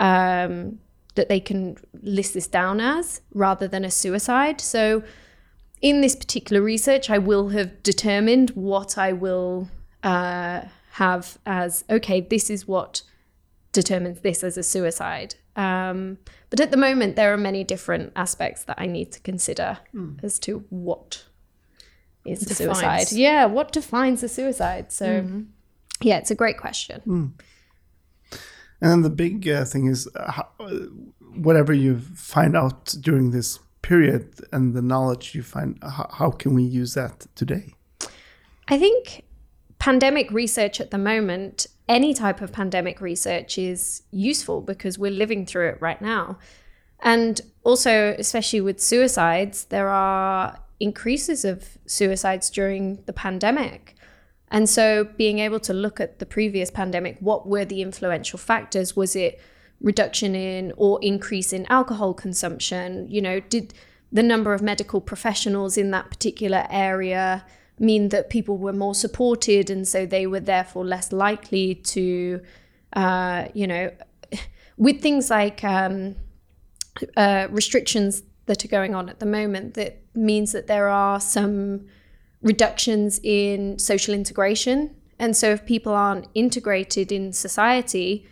um, 0.00 0.80
that 1.14 1.28
they 1.28 1.38
can 1.40 1.76
list 2.02 2.34
this 2.34 2.48
down 2.48 2.80
as 2.80 3.20
rather 3.32 3.68
than 3.68 3.84
a 3.84 3.90
suicide? 3.90 4.60
So, 4.60 5.02
in 5.80 6.00
this 6.00 6.16
particular 6.16 6.62
research, 6.62 7.10
I 7.10 7.18
will 7.18 7.48
have 7.50 7.82
determined 7.82 8.50
what 8.50 8.96
I 8.96 9.12
will 9.12 9.68
uh, 10.02 10.62
have 10.92 11.38
as 11.44 11.84
okay. 11.88 12.20
This 12.20 12.50
is 12.50 12.66
what 12.66 13.02
determines 13.72 14.20
this 14.20 14.42
as 14.42 14.56
a 14.56 14.62
suicide. 14.62 15.34
Um, 15.56 16.18
but 16.50 16.60
at 16.60 16.70
the 16.70 16.76
moment, 16.76 17.16
there 17.16 17.32
are 17.32 17.36
many 17.36 17.64
different 17.64 18.12
aspects 18.16 18.64
that 18.64 18.80
I 18.80 18.86
need 18.86 19.12
to 19.12 19.20
consider 19.20 19.78
mm. 19.94 20.22
as 20.22 20.38
to 20.40 20.64
what 20.70 21.24
is 22.24 22.50
a 22.50 22.54
suicide. 22.54 23.12
Yeah, 23.12 23.44
what 23.46 23.72
defines 23.72 24.22
a 24.22 24.28
suicide? 24.28 24.92
So, 24.92 25.06
mm-hmm. 25.06 25.42
yeah, 26.00 26.18
it's 26.18 26.30
a 26.30 26.34
great 26.34 26.58
question. 26.58 27.02
Mm. 27.06 27.32
And 28.80 29.04
the 29.04 29.10
big 29.10 29.48
uh, 29.48 29.64
thing 29.64 29.86
is 29.86 30.08
uh, 30.16 30.32
how, 30.32 30.48
whatever 31.36 31.72
you 31.72 32.00
find 32.00 32.56
out 32.56 32.94
during 33.00 33.30
this 33.30 33.58
period 33.82 34.34
and 34.52 34.74
the 34.74 34.82
knowledge 34.82 35.34
you 35.34 35.42
find, 35.42 35.78
how, 35.82 36.08
how 36.10 36.30
can 36.30 36.54
we 36.54 36.62
use 36.62 36.94
that 36.94 37.26
today? 37.34 37.74
I 38.68 38.78
think 38.78 39.23
pandemic 39.84 40.30
research 40.30 40.80
at 40.80 40.90
the 40.90 40.96
moment 40.96 41.66
any 41.90 42.14
type 42.14 42.40
of 42.40 42.50
pandemic 42.50 43.02
research 43.02 43.58
is 43.58 44.00
useful 44.10 44.62
because 44.62 44.98
we're 44.98 45.10
living 45.10 45.44
through 45.44 45.68
it 45.68 45.78
right 45.78 46.00
now. 46.00 46.38
And 47.00 47.38
also, 47.64 48.14
especially 48.18 48.62
with 48.62 48.80
suicides, 48.80 49.66
there 49.66 49.90
are 49.90 50.58
increases 50.80 51.44
of 51.44 51.76
suicides 51.84 52.48
during 52.48 53.02
the 53.04 53.12
pandemic. 53.12 53.94
And 54.48 54.70
so, 54.70 55.04
being 55.18 55.38
able 55.38 55.60
to 55.60 55.74
look 55.74 56.00
at 56.00 56.18
the 56.18 56.24
previous 56.24 56.70
pandemic, 56.70 57.18
what 57.20 57.46
were 57.46 57.66
the 57.66 57.82
influential 57.82 58.38
factors? 58.38 58.96
Was 58.96 59.14
it 59.14 59.38
reduction 59.82 60.34
in 60.34 60.72
or 60.78 60.98
increase 61.02 61.52
in 61.52 61.66
alcohol 61.66 62.14
consumption? 62.14 63.06
You 63.10 63.20
know, 63.20 63.38
did 63.40 63.74
the 64.10 64.22
number 64.22 64.54
of 64.54 64.62
medical 64.62 65.02
professionals 65.02 65.76
in 65.76 65.90
that 65.90 66.08
particular 66.08 66.66
area 66.70 67.44
mean 67.78 68.08
that 68.10 68.30
people 68.30 68.56
were 68.56 68.72
more 68.72 68.94
supported 68.94 69.70
and 69.70 69.86
so 69.86 70.06
they 70.06 70.26
were 70.26 70.40
therefore 70.40 70.84
less 70.84 71.12
likely 71.12 71.74
to 71.74 72.40
uh, 72.94 73.46
you 73.54 73.66
know 73.66 73.90
with 74.76 75.00
things 75.00 75.30
like 75.30 75.62
um, 75.64 76.14
uh, 77.16 77.46
restrictions 77.50 78.22
that 78.46 78.64
are 78.64 78.68
going 78.68 78.94
on 78.94 79.08
at 79.08 79.18
the 79.20 79.26
moment 79.26 79.74
that 79.74 80.02
means 80.14 80.52
that 80.52 80.66
there 80.66 80.88
are 80.88 81.18
some 81.18 81.86
reductions 82.42 83.18
in 83.22 83.78
social 83.78 84.14
integration. 84.14 84.94
And 85.18 85.34
so 85.34 85.50
if 85.50 85.64
people 85.64 85.94
aren't 85.94 86.28
integrated 86.34 87.10
in 87.10 87.32
society 87.32 88.26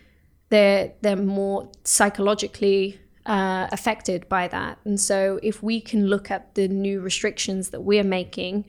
they're 0.53 0.93
they're 1.01 1.15
more 1.15 1.67
psychologically 1.83 2.99
uh, 3.25 3.67
affected 3.71 4.29
by 4.29 4.47
that. 4.47 4.77
And 4.85 4.99
so 4.99 5.39
if 5.41 5.63
we 5.63 5.81
can 5.81 6.05
look 6.05 6.29
at 6.29 6.53
the 6.53 6.67
new 6.67 7.01
restrictions 7.01 7.69
that 7.71 7.81
we're 7.81 8.03
making 8.03 8.65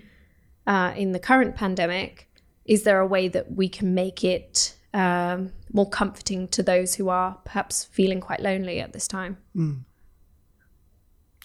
uh, 0.67 0.93
in 0.97 1.13
the 1.13 1.19
current 1.19 1.55
pandemic, 1.55 2.29
is 2.65 2.83
there 2.85 3.01
a 3.01 3.07
way 3.07 3.29
that 3.29 3.53
we 3.53 3.69
can 3.69 3.95
make 3.95 4.25
it 4.25 4.77
um, 4.93 5.53
more 5.73 5.89
comforting 5.89 6.49
to 6.49 6.63
those 6.63 6.95
who 6.95 7.09
are 7.09 7.39
perhaps 7.45 7.85
feeling 7.85 8.21
quite 8.21 8.41
lonely 8.41 8.81
at 8.81 8.93
this 8.93 9.07
time? 9.07 9.37
Mm. 9.55 9.81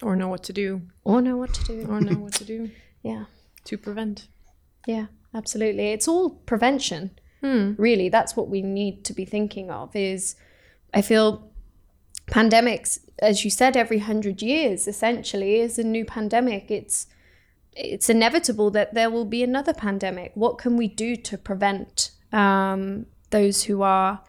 Or 0.02 0.16
know 0.16 0.28
what 0.28 0.42
to 0.44 0.52
do. 0.52 0.82
Or 1.04 1.20
know 1.20 1.36
what 1.36 1.52
to 1.54 1.64
do. 1.64 1.86
or 1.88 2.00
know 2.00 2.18
what 2.18 2.34
to 2.34 2.44
do. 2.44 2.70
Yeah. 3.02 3.24
To 3.64 3.78
prevent. 3.78 4.28
Yeah, 4.86 5.06
absolutely. 5.34 5.92
It's 5.92 6.06
all 6.06 6.28
prevention. 6.30 7.12
Mm. 7.42 7.74
Really, 7.78 8.10
that's 8.10 8.36
what 8.36 8.50
we 8.50 8.60
need 8.60 9.04
to 9.06 9.14
be 9.14 9.24
thinking 9.24 9.70
of 9.70 9.96
is 9.96 10.36
I 10.92 11.00
feel 11.00 11.50
pandemics, 12.26 12.98
as 13.20 13.42
you 13.42 13.50
said, 13.50 13.74
every 13.74 14.00
hundred 14.00 14.42
years 14.42 14.86
essentially 14.86 15.60
is 15.60 15.78
a 15.78 15.82
new 15.82 16.04
pandemic. 16.04 16.70
It's 16.70 17.06
it's 17.72 18.10
inevitable 18.10 18.70
that 18.72 18.94
there 18.94 19.10
will 19.10 19.24
be 19.24 19.42
another 19.42 19.72
pandemic. 19.72 20.32
What 20.34 20.58
can 20.58 20.76
we 20.76 20.88
do 20.88 21.16
to 21.16 21.38
prevent 21.38 22.10
um, 22.32 23.06
those 23.30 23.64
who 23.64 23.82
are 23.82 24.20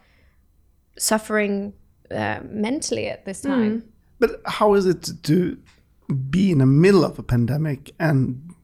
suffering 0.98 1.74
uh, 2.10 2.40
mentally 2.44 3.08
at 3.08 3.24
this 3.24 3.40
time? 3.40 3.80
Mm. 3.80 3.86
But 4.18 4.40
how 4.46 4.74
is 4.74 4.86
it 4.86 5.10
to 5.24 5.58
be 6.30 6.50
in 6.52 6.58
the 6.58 6.66
middle 6.66 7.04
of 7.04 7.18
a 7.18 7.22
pandemic 7.22 7.92
and 7.98 8.54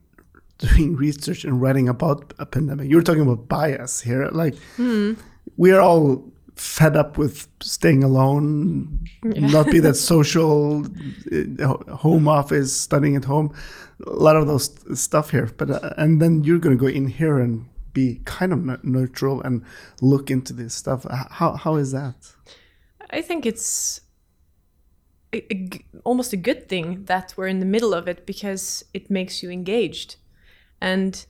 doing 0.58 0.97
research 0.97 1.44
and 1.44 1.61
writing 1.61 1.88
about 1.88 2.32
a 2.38 2.47
pandemic? 2.47 2.88
You're 2.88 3.02
talking 3.02 3.23
about 3.23 3.49
bias 3.49 4.00
here. 4.00 4.28
Like, 4.30 4.54
mm. 4.76 5.16
we 5.56 5.73
are 5.73 5.80
all 5.80 6.30
fed 6.60 6.96
up 6.96 7.16
with 7.16 7.48
staying 7.60 8.04
alone, 8.04 9.06
yeah. 9.24 9.46
not 9.46 9.66
be 9.70 9.78
that 9.80 9.94
social, 9.94 10.84
uh, 11.32 11.94
home 11.94 12.28
office, 12.28 12.74
studying 12.74 13.16
at 13.16 13.24
home 13.24 13.54
a 14.06 14.10
lot 14.10 14.36
of 14.36 14.46
those 14.46 14.70
stuff 15.00 15.30
here. 15.30 15.50
But 15.56 15.70
uh, 15.70 15.94
and 15.96 16.20
then 16.20 16.44
you're 16.44 16.58
going 16.58 16.76
to 16.76 16.80
go 16.80 16.88
in 16.88 17.08
here 17.08 17.38
and 17.38 17.66
be 17.92 18.20
kind 18.24 18.52
of 18.52 18.84
neutral 18.84 19.42
and 19.42 19.64
look 20.00 20.30
into 20.30 20.52
this 20.52 20.74
stuff. 20.74 21.06
How 21.30 21.54
how 21.54 21.76
is 21.76 21.92
that? 21.92 22.34
I 23.10 23.22
think 23.22 23.46
it's 23.46 24.02
a, 25.32 25.52
a, 25.52 25.68
almost 26.04 26.32
a 26.32 26.36
good 26.36 26.68
thing 26.68 27.04
that 27.04 27.34
we're 27.36 27.48
in 27.48 27.60
the 27.60 27.66
middle 27.66 27.94
of 27.94 28.06
it 28.06 28.26
because 28.26 28.84
it 28.92 29.10
makes 29.10 29.42
you 29.42 29.50
engaged. 29.50 30.16
And 30.80 31.24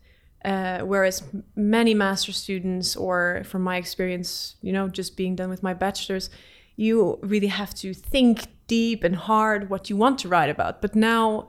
uh, 0.44 0.80
whereas 0.80 1.22
many 1.56 1.94
master 1.94 2.32
students, 2.32 2.96
or 2.96 3.42
from 3.44 3.62
my 3.62 3.76
experience, 3.76 4.56
you 4.62 4.72
know, 4.72 4.88
just 4.88 5.16
being 5.16 5.34
done 5.34 5.50
with 5.50 5.62
my 5.62 5.74
bachelor's, 5.74 6.30
you 6.76 7.18
really 7.22 7.48
have 7.48 7.74
to 7.74 7.92
think 7.92 8.46
deep 8.66 9.02
and 9.02 9.16
hard 9.16 9.68
what 9.68 9.90
you 9.90 9.96
want 9.96 10.18
to 10.20 10.28
write 10.28 10.50
about. 10.50 10.80
But 10.80 10.94
now 10.94 11.48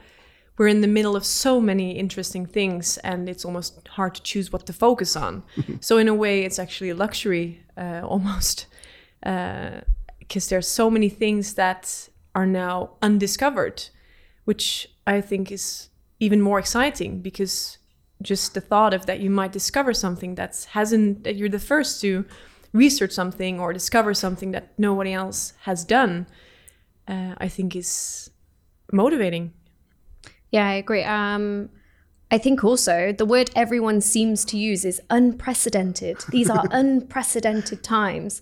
we're 0.59 0.67
in 0.67 0.81
the 0.81 0.87
middle 0.87 1.15
of 1.15 1.25
so 1.25 1.59
many 1.59 1.91
interesting 1.91 2.45
things 2.45 2.97
and 2.97 3.27
it's 3.27 3.45
almost 3.45 3.87
hard 3.87 4.13
to 4.13 4.21
choose 4.21 4.51
what 4.51 4.67
to 4.67 4.73
focus 4.73 5.15
on 5.15 5.41
so 5.79 5.97
in 5.97 6.07
a 6.07 6.13
way 6.13 6.43
it's 6.43 6.59
actually 6.59 6.89
a 6.91 6.95
luxury 6.95 7.63
uh, 7.77 8.01
almost 8.03 8.67
because 9.21 10.51
uh, 10.51 10.55
are 10.55 10.61
so 10.61 10.91
many 10.91 11.09
things 11.09 11.55
that 11.55 12.09
are 12.35 12.45
now 12.45 12.91
undiscovered 13.01 13.89
which 14.43 14.87
i 15.07 15.19
think 15.19 15.51
is 15.51 15.89
even 16.19 16.41
more 16.41 16.59
exciting 16.59 17.21
because 17.21 17.78
just 18.21 18.53
the 18.53 18.61
thought 18.61 18.93
of 18.93 19.05
that 19.05 19.19
you 19.19 19.29
might 19.29 19.51
discover 19.51 19.93
something 19.93 20.35
that's 20.35 20.65
hasn't 20.65 21.23
that 21.23 21.35
you're 21.35 21.49
the 21.49 21.59
first 21.59 22.01
to 22.01 22.25
research 22.73 23.11
something 23.11 23.59
or 23.59 23.73
discover 23.73 24.13
something 24.13 24.51
that 24.51 24.73
nobody 24.77 25.13
else 25.13 25.53
has 25.61 25.85
done 25.85 26.27
uh, 27.07 27.33
i 27.37 27.47
think 27.47 27.75
is 27.75 28.29
motivating 28.91 29.53
yeah, 30.51 30.67
I 30.67 30.73
agree. 30.73 31.03
Um, 31.03 31.69
I 32.31 32.37
think 32.37 32.63
also 32.63 33.11
the 33.11 33.25
word 33.25 33.49
everyone 33.55 34.01
seems 34.01 34.45
to 34.45 34.57
use 34.57 34.85
is 34.85 35.01
unprecedented. 35.09 36.17
These 36.29 36.49
are 36.49 36.65
unprecedented 36.71 37.83
times. 37.83 38.41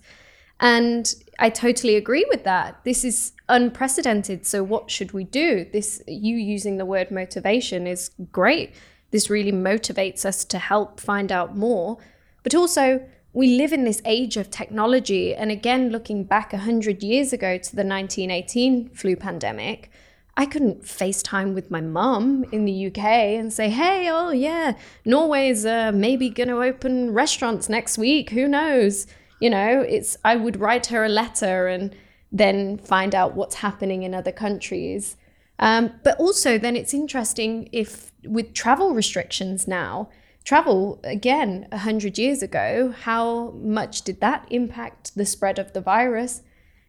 And 0.60 1.14
I 1.40 1.50
totally 1.50 1.96
agree 1.96 2.26
with 2.30 2.44
that. 2.44 2.84
This 2.84 3.04
is 3.04 3.34
unprecedented. 3.48 4.46
So 4.46 4.64
what 4.64 4.90
should 4.90 5.12
we 5.12 5.24
do? 5.24 5.66
This 5.72 6.02
you 6.08 6.36
using 6.36 6.78
the 6.78 6.86
word 6.86 7.12
motivation 7.12 7.86
is 7.88 8.12
great. 8.32 8.74
This 9.12 9.30
really 9.30 9.52
motivates 9.52 10.26
us 10.26 10.44
to 10.46 10.60
help 10.60 11.00
find 11.00 11.32
out 11.32 11.56
more. 11.56 11.98
But 12.44 12.56
also 12.56 13.08
we 13.34 13.58
live 13.58 13.74
in 13.74 13.84
this 13.84 14.02
age 14.06 14.38
of 14.38 14.50
technology 14.50 15.36
and 15.36 15.52
again 15.52 15.90
looking 15.90 16.24
back 16.24 16.54
100 16.54 17.04
years 17.04 17.34
ago 17.34 17.58
to 17.58 17.76
the 17.76 17.84
1918 17.84 18.90
flu 18.90 19.16
pandemic, 19.16 19.92
I 20.36 20.46
couldn't 20.46 20.84
FaceTime 20.84 21.54
with 21.56 21.72
my 21.72 21.82
mum 21.82 22.46
in 22.52 22.66
the 22.66 22.88
UK 22.88 22.98
and 22.98 23.52
say, 23.52 23.70
hey, 23.70 24.08
oh 24.10 24.30
yeah, 24.30 24.74
Norway's 25.04 25.66
uh, 25.66 25.92
maybe 25.92 26.30
going 26.30 26.50
to 26.50 26.62
open 26.62 27.12
restaurants 27.12 27.70
next 27.70 27.98
week. 27.98 28.30
Who 28.30 28.48
knows? 28.48 29.08
You 29.40 29.50
know, 29.50 29.82
it's 29.82 30.16
I 30.24 30.36
would 30.36 30.60
write 30.60 30.88
her 30.88 31.06
a 31.06 31.10
letter 31.10 31.68
and 31.68 31.96
then 32.32 32.78
find 32.78 33.16
out 33.16 33.36
what's 33.36 33.56
happening 33.56 34.04
in 34.04 34.14
other 34.14 34.32
countries. 34.32 35.18
Um, 35.60 35.94
but 36.04 36.18
also, 36.20 36.58
then 36.58 36.76
it's 36.76 36.94
interesting 36.94 37.70
if 37.72 38.12
with 38.24 38.54
travel 38.54 38.94
restrictions 38.94 39.68
now, 39.68 40.10
travel 40.44 41.00
again, 41.04 41.68
100 41.72 42.18
years 42.18 42.42
ago, 42.44 42.94
how 43.02 43.52
much 43.52 44.04
did 44.04 44.22
that 44.22 44.48
impact 44.50 45.16
the 45.16 45.26
spread 45.26 45.60
of 45.60 45.74
the 45.74 45.82
virus? 45.82 46.42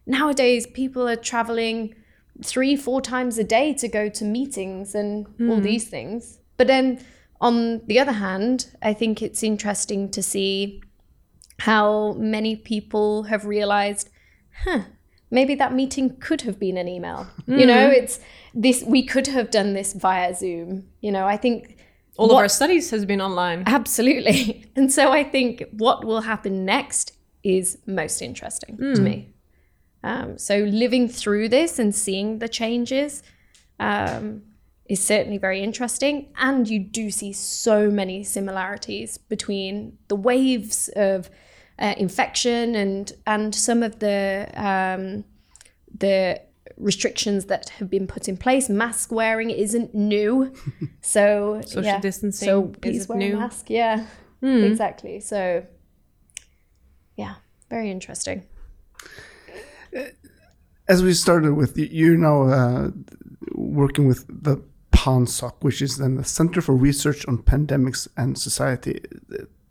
Nowadays, 0.05 0.65
people 0.67 1.07
are 1.07 1.15
traveling 1.15 1.95
three, 2.43 2.75
four 2.75 3.01
times 3.01 3.37
a 3.37 3.43
day 3.43 3.73
to 3.73 3.87
go 3.87 4.07
to 4.09 4.23
meetings 4.23 4.95
and 4.95 5.27
mm. 5.37 5.49
all 5.49 5.57
hmm. 5.57 5.63
these 5.63 5.89
things. 5.89 6.39
But 6.57 6.67
then 6.67 7.03
on 7.41 7.85
the 7.85 7.99
other 7.99 8.13
hand, 8.13 8.73
I 8.81 8.93
think 8.93 9.21
it's 9.21 9.43
interesting 9.43 10.09
to 10.11 10.23
see 10.23 10.81
how 11.59 12.13
many 12.13 12.55
people 12.55 13.23
have 13.23 13.45
realized, 13.45 14.09
huh, 14.63 14.83
maybe 15.31 15.55
that 15.55 15.73
meeting 15.73 16.17
could 16.17 16.41
have 16.41 16.59
been 16.59 16.77
an 16.77 16.87
email. 16.87 17.27
Mm. 17.47 17.59
You 17.59 17.65
know, 17.65 17.89
it's 17.89 18.19
this, 18.53 18.83
we 18.83 19.03
could 19.03 19.27
have 19.27 19.51
done 19.51 19.73
this 19.73 19.93
via 19.93 20.33
Zoom. 20.33 20.87
You 21.01 21.11
know, 21.11 21.25
I 21.25 21.37
think 21.37 21.77
all 22.17 22.27
what, 22.27 22.35
of 22.35 22.39
our 22.39 22.49
studies 22.49 22.89
has 22.91 23.05
been 23.05 23.21
online. 23.21 23.63
Absolutely. 23.65 24.65
And 24.75 24.91
so 24.91 25.11
I 25.11 25.25
think 25.25 25.65
what 25.71 26.05
will 26.05 26.21
happen 26.21 26.63
next 26.63 27.11
is 27.43 27.77
most 27.85 28.21
interesting 28.21 28.77
mm. 28.77 28.95
to 28.95 29.01
me. 29.01 29.33
Um, 30.03 30.37
so 30.37 30.59
living 30.59 31.09
through 31.09 31.49
this 31.49 31.79
and 31.79 31.93
seeing 31.93 32.39
the 32.39 32.47
changes 32.47 33.21
um, 33.79 34.43
is 34.85 35.01
certainly 35.03 35.37
very 35.37 35.61
interesting. 35.61 36.29
And 36.37 36.67
you 36.67 36.79
do 36.79 37.11
see 37.11 37.33
so 37.33 37.89
many 37.89 38.23
similarities 38.23 39.17
between 39.17 39.97
the 40.07 40.15
waves 40.15 40.89
of 40.95 41.29
uh, 41.79 41.95
infection 41.97 42.75
and 42.75 43.13
and 43.25 43.53
some 43.55 43.83
of 43.83 43.99
the 43.99 44.49
um, 44.55 45.23
the 45.97 46.41
restrictions 46.77 47.45
that 47.45 47.69
have 47.69 47.89
been 47.89 48.07
put 48.07 48.27
in 48.27 48.37
place. 48.37 48.69
Mask 48.69 49.11
wearing 49.11 49.49
isn't 49.49 49.93
new, 49.93 50.53
so 51.01 51.61
social 51.65 51.83
yeah. 51.83 51.99
distancing. 51.99 52.45
So 52.45 52.63
please 52.81 53.07
wear 53.07 53.17
new? 53.17 53.35
a 53.35 53.39
mask. 53.39 53.69
Yeah, 53.69 54.05
mm. 54.41 54.63
exactly. 54.63 55.19
So 55.19 55.65
yeah, 57.15 57.35
very 57.69 57.89
interesting 57.89 58.43
as 60.89 61.03
we 61.03 61.13
started 61.13 61.53
with, 61.53 61.77
you're 61.77 62.17
now 62.17 62.43
uh, 62.43 62.91
working 63.53 64.07
with 64.07 64.25
the 64.27 64.61
PANSOC, 64.91 65.53
which 65.61 65.81
is 65.81 65.97
then 65.97 66.15
the 66.15 66.23
Center 66.23 66.61
for 66.61 66.75
Research 66.75 67.25
on 67.27 67.37
Pandemics 67.37 68.07
and 68.17 68.37
Society. 68.37 69.01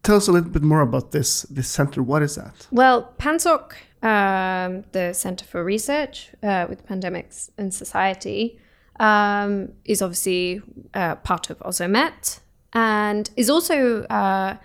Tell 0.08 0.16
us 0.16 0.26
a 0.26 0.32
little 0.32 0.48
bit 0.48 0.62
more 0.62 0.80
about 0.80 1.12
this 1.12 1.42
this 1.50 1.68
center. 1.68 2.02
What 2.02 2.22
is 2.22 2.36
that? 2.36 2.66
Well, 2.70 3.12
PANSOC, 3.18 3.74
um, 4.02 4.84
the 4.92 5.12
Center 5.12 5.44
for 5.44 5.62
Research 5.62 6.30
uh, 6.42 6.64
with 6.66 6.86
Pandemics 6.86 7.50
and 7.58 7.74
Society, 7.74 8.58
um, 8.98 9.72
is 9.84 10.00
obviously 10.00 10.62
uh, 10.94 11.16
part 11.16 11.50
of 11.50 11.58
OsloMet 11.58 12.40
and 12.72 13.28
is 13.36 13.50
also 13.50 14.04
uh, 14.04 14.56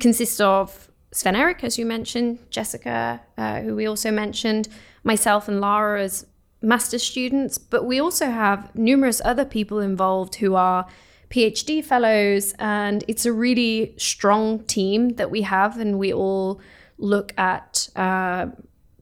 consists 0.00 0.40
of 0.40 0.90
Sven 1.12 1.36
Erik, 1.36 1.62
as 1.62 1.78
you 1.78 1.86
mentioned, 1.86 2.40
Jessica, 2.50 3.20
uh, 3.36 3.60
who 3.60 3.76
we 3.76 3.86
also 3.86 4.10
mentioned, 4.10 4.68
myself 5.04 5.46
and 5.46 5.60
Lara 5.60 6.02
as 6.02 6.26
master 6.60 6.98
students, 6.98 7.56
but 7.56 7.84
we 7.84 8.00
also 8.00 8.26
have 8.32 8.74
numerous 8.74 9.22
other 9.24 9.44
people 9.44 9.78
involved 9.78 10.34
who 10.34 10.56
are 10.56 10.88
PhD 11.30 11.84
fellows, 11.84 12.54
and 12.58 13.04
it's 13.06 13.26
a 13.26 13.32
really 13.32 13.94
strong 13.96 14.64
team 14.64 15.10
that 15.10 15.30
we 15.30 15.42
have, 15.42 15.78
and 15.78 15.98
we 15.98 16.12
all 16.12 16.60
look 16.96 17.32
at 17.38 17.88
uh, 17.96 18.46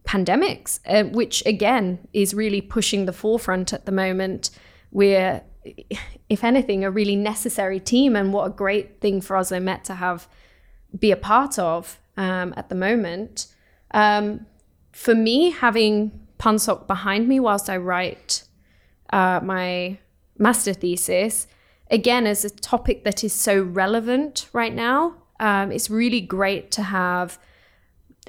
pandemics, 0.05 0.81
uh, 0.87 1.05
which 1.05 1.45
again 1.47 2.07
is 2.13 2.35
really 2.35 2.61
pushing 2.61 3.07
the 3.07 3.13
forefront 3.13 3.73
at 3.73 3.87
the 3.87 3.93
moment. 3.93 4.51
We're, 4.91 5.43
if 6.29 6.43
anything, 6.43 6.85
a 6.85 6.91
really 6.91 7.17
necessary 7.17 7.81
team, 7.81 8.17
and 8.17 8.33
what 8.33 8.47
a 8.47 8.51
great 8.51 9.01
thing 9.01 9.21
for 9.21 9.37
OsloMet 9.37 9.83
to 9.85 9.95
have 9.95 10.29
be 10.99 11.11
a 11.11 11.17
part 11.17 11.59
of 11.59 12.01
um, 12.17 12.55
at 12.57 12.69
the 12.69 12.75
moment. 12.75 13.49
Um, 13.93 14.47
for 14.93 15.15
me, 15.15 15.51
having 15.51 16.27
PANSOC 16.39 16.87
behind 16.87 17.29
me 17.29 17.41
whilst 17.41 17.69
I 17.69 17.77
write 17.77 18.45
uh, 19.13 19.41
my 19.43 19.99
master 20.39 20.73
thesis, 20.73 21.47
again, 21.91 22.27
as 22.27 22.45
a 22.45 22.51
topic 22.51 23.05
that 23.05 23.23
is 23.25 23.33
so 23.33 23.63
relevant 23.63 24.49
right 24.53 24.75
now, 24.75 25.15
um, 25.41 25.71
it's 25.73 25.91
really 25.91 26.21
great 26.21 26.71
to 26.73 26.83
have 26.83 27.39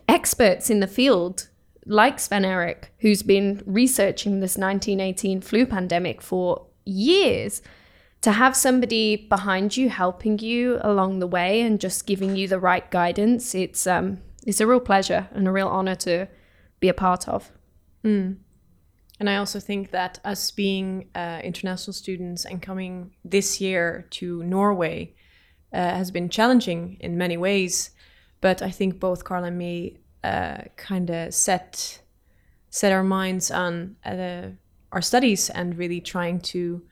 experts 0.08 0.70
in 0.70 0.80
the 0.80 0.88
field 0.88 1.48
like 1.86 2.20
Sven 2.20 2.46
Erik, 2.46 2.91
who's 3.00 3.24
been 3.24 3.63
researching 3.65 4.39
this 4.39 4.58
1918 4.58 5.41
flu 5.41 5.65
pandemic 5.65 6.22
for 6.22 6.65
years, 6.86 7.62
to 8.22 8.32
have 8.32 8.56
somebody 8.56 9.15
behind 9.15 9.78
you 9.78 9.89
helping 9.89 10.39
you 10.39 10.80
along 10.82 11.20
the 11.20 11.28
way 11.28 11.62
and 11.62 11.80
just 11.80 12.06
giving 12.06 12.36
you 12.36 12.48
the 12.48 12.60
right 12.60 12.89
guidance. 12.91 13.56
It's 13.56 13.88
um, 13.88 14.20
it's 14.46 14.60
a 14.60 14.67
real 14.67 14.80
pleasure 14.80 15.30
and 15.32 15.48
a 15.48 15.52
real 15.52 15.67
honor 15.67 15.96
to 15.96 16.28
be 16.80 16.89
a 16.89 16.93
part 16.93 17.28
of. 17.28 17.52
Mm. 18.04 18.38
And 19.19 19.30
I 19.30 19.38
also 19.38 19.60
think 19.60 19.91
that 19.91 20.19
us 20.23 20.51
being 20.51 21.10
uh, 21.15 21.41
international 21.43 21.93
students 21.93 22.45
and 22.45 22.62
coming 22.62 23.12
this 23.25 23.60
year 23.60 24.06
to 24.12 24.43
Norway 24.43 25.15
uh, 25.73 25.77
has 25.77 26.12
been 26.12 26.30
challenging 26.30 26.97
in 26.99 27.17
many 27.17 27.38
ways. 27.38 27.91
But 28.41 28.62
I 28.62 28.69
think 28.69 28.99
both 28.99 29.23
Carl 29.23 29.43
and 29.43 29.58
me 29.58 29.97
uh, 30.23 30.60
kind 30.75 31.10
of 31.10 31.34
set 31.34 32.01
set 32.69 32.91
our 32.91 33.03
minds 33.03 33.49
on 33.49 33.95
uh, 34.06 34.49
our 34.91 35.01
studies 35.01 35.49
and 35.49 35.77
really 35.77 36.01
trying 36.01 36.39
to, 36.39 36.84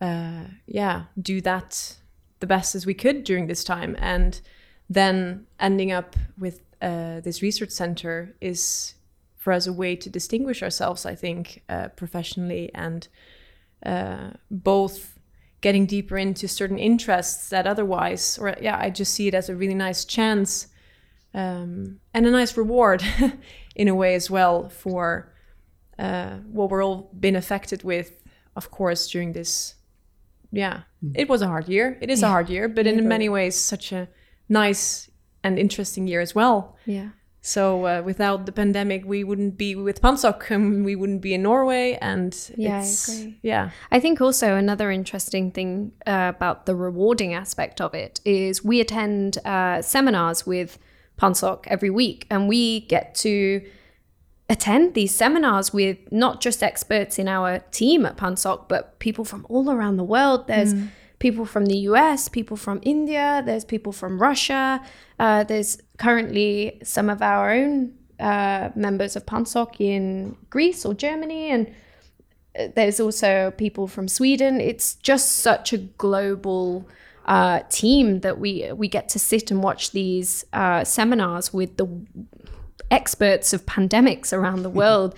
uh, 0.00 0.44
yeah, 0.66 1.04
do 1.20 1.40
that 1.42 1.96
the 2.40 2.46
best 2.46 2.74
as 2.74 2.86
we 2.86 2.94
could 2.94 3.22
during 3.22 3.46
this 3.46 3.62
time. 3.62 3.94
And 3.98 4.40
then 4.90 5.46
ending 5.60 5.92
up 5.92 6.16
with 6.38 6.62
uh, 6.80 7.20
this 7.20 7.42
research 7.42 7.70
center 7.70 8.34
is 8.40 8.94
for 9.48 9.52
us 9.52 9.66
a 9.66 9.72
way 9.72 9.96
to 9.96 10.10
distinguish 10.10 10.62
ourselves, 10.62 11.06
I 11.06 11.14
think, 11.14 11.62
uh, 11.70 11.88
professionally 11.96 12.70
and 12.74 13.08
uh, 13.82 14.32
both 14.50 15.18
getting 15.62 15.86
deeper 15.86 16.18
into 16.18 16.46
certain 16.46 16.78
interests 16.78 17.48
that 17.48 17.66
otherwise, 17.66 18.36
or 18.38 18.54
yeah, 18.60 18.76
I 18.78 18.90
just 18.90 19.14
see 19.14 19.26
it 19.26 19.32
as 19.32 19.48
a 19.48 19.56
really 19.56 19.74
nice 19.74 20.04
chance 20.04 20.66
um, 21.32 21.98
and 22.12 22.26
a 22.26 22.30
nice 22.30 22.58
reward 22.58 23.02
in 23.74 23.88
a 23.88 23.94
way 23.94 24.14
as 24.14 24.28
well 24.30 24.68
for 24.68 25.32
uh, 25.98 26.32
what 26.52 26.68
we're 26.68 26.84
all 26.84 27.10
been 27.18 27.34
affected 27.34 27.82
with, 27.82 28.22
of 28.54 28.70
course, 28.70 29.08
during 29.08 29.32
this. 29.32 29.76
Yeah, 30.52 30.82
mm. 31.02 31.12
it 31.14 31.26
was 31.30 31.40
a 31.40 31.46
hard 31.46 31.70
year. 31.70 31.96
It 32.02 32.10
is 32.10 32.20
yeah. 32.20 32.26
a 32.26 32.30
hard 32.30 32.50
year, 32.50 32.68
but 32.68 32.86
in 32.86 33.08
many 33.08 33.30
ways, 33.30 33.56
such 33.56 33.92
a 33.92 34.08
nice 34.46 35.08
and 35.42 35.58
interesting 35.58 36.06
year 36.06 36.20
as 36.20 36.34
well. 36.34 36.76
Yeah. 36.84 37.12
So 37.48 37.86
uh, 37.86 38.02
without 38.04 38.44
the 38.44 38.52
pandemic, 38.52 39.06
we 39.06 39.24
wouldn't 39.24 39.56
be 39.56 39.74
with 39.74 40.02
PANSOC, 40.02 40.50
and 40.50 40.84
we 40.84 40.94
wouldn't 40.94 41.22
be 41.22 41.32
in 41.32 41.42
Norway, 41.44 41.96
and 42.00 42.36
Yeah, 42.58 42.80
I 42.80 42.84
agree. 42.84 43.38
Yeah, 43.40 43.70
I 43.90 44.00
think 44.00 44.20
also 44.20 44.56
another 44.56 44.90
interesting 44.90 45.50
thing 45.50 45.92
uh, 46.06 46.32
about 46.36 46.66
the 46.66 46.76
rewarding 46.76 47.32
aspect 47.32 47.80
of 47.80 47.94
it 47.94 48.20
is 48.26 48.62
we 48.62 48.82
attend 48.82 49.38
uh, 49.46 49.80
seminars 49.80 50.46
with 50.46 50.78
PANSOC 51.18 51.64
every 51.68 51.88
week, 51.88 52.26
and 52.28 52.48
we 52.48 52.80
get 52.80 53.14
to 53.16 53.62
attend 54.50 54.92
these 54.92 55.14
seminars 55.14 55.72
with 55.72 55.96
not 56.10 56.42
just 56.42 56.62
experts 56.62 57.18
in 57.18 57.28
our 57.28 57.60
team 57.70 58.04
at 58.04 58.18
PANSOC, 58.18 58.68
but 58.68 58.98
people 58.98 59.24
from 59.24 59.46
all 59.48 59.70
around 59.70 59.96
the 59.96 60.04
world. 60.04 60.48
There's 60.48 60.74
people 61.18 61.44
from 61.44 61.66
the 61.66 61.78
US, 61.78 62.28
people 62.28 62.56
from 62.56 62.80
India, 62.82 63.42
there's 63.44 63.64
people 63.64 63.92
from 63.92 64.20
Russia, 64.20 64.80
uh, 65.18 65.44
there's 65.44 65.78
currently 65.98 66.78
some 66.82 67.10
of 67.10 67.22
our 67.22 67.50
own 67.50 67.94
uh, 68.20 68.70
members 68.74 69.16
of 69.16 69.26
PANSOC 69.26 69.80
in 69.80 70.36
Greece 70.50 70.84
or 70.84 70.94
Germany, 70.94 71.50
and 71.50 71.72
there's 72.74 72.98
also 73.00 73.52
people 73.56 73.86
from 73.86 74.08
Sweden. 74.08 74.60
It's 74.60 74.94
just 74.96 75.38
such 75.38 75.72
a 75.72 75.78
global 75.78 76.88
uh, 77.26 77.60
team 77.68 78.20
that 78.20 78.38
we 78.38 78.72
we 78.72 78.88
get 78.88 79.08
to 79.10 79.18
sit 79.18 79.50
and 79.50 79.62
watch 79.62 79.90
these 79.90 80.44
uh, 80.52 80.82
seminars 80.82 81.52
with 81.52 81.76
the 81.76 81.86
experts 82.90 83.52
of 83.52 83.66
pandemics 83.66 84.32
around 84.32 84.62
the 84.62 84.70
world. 84.82 85.14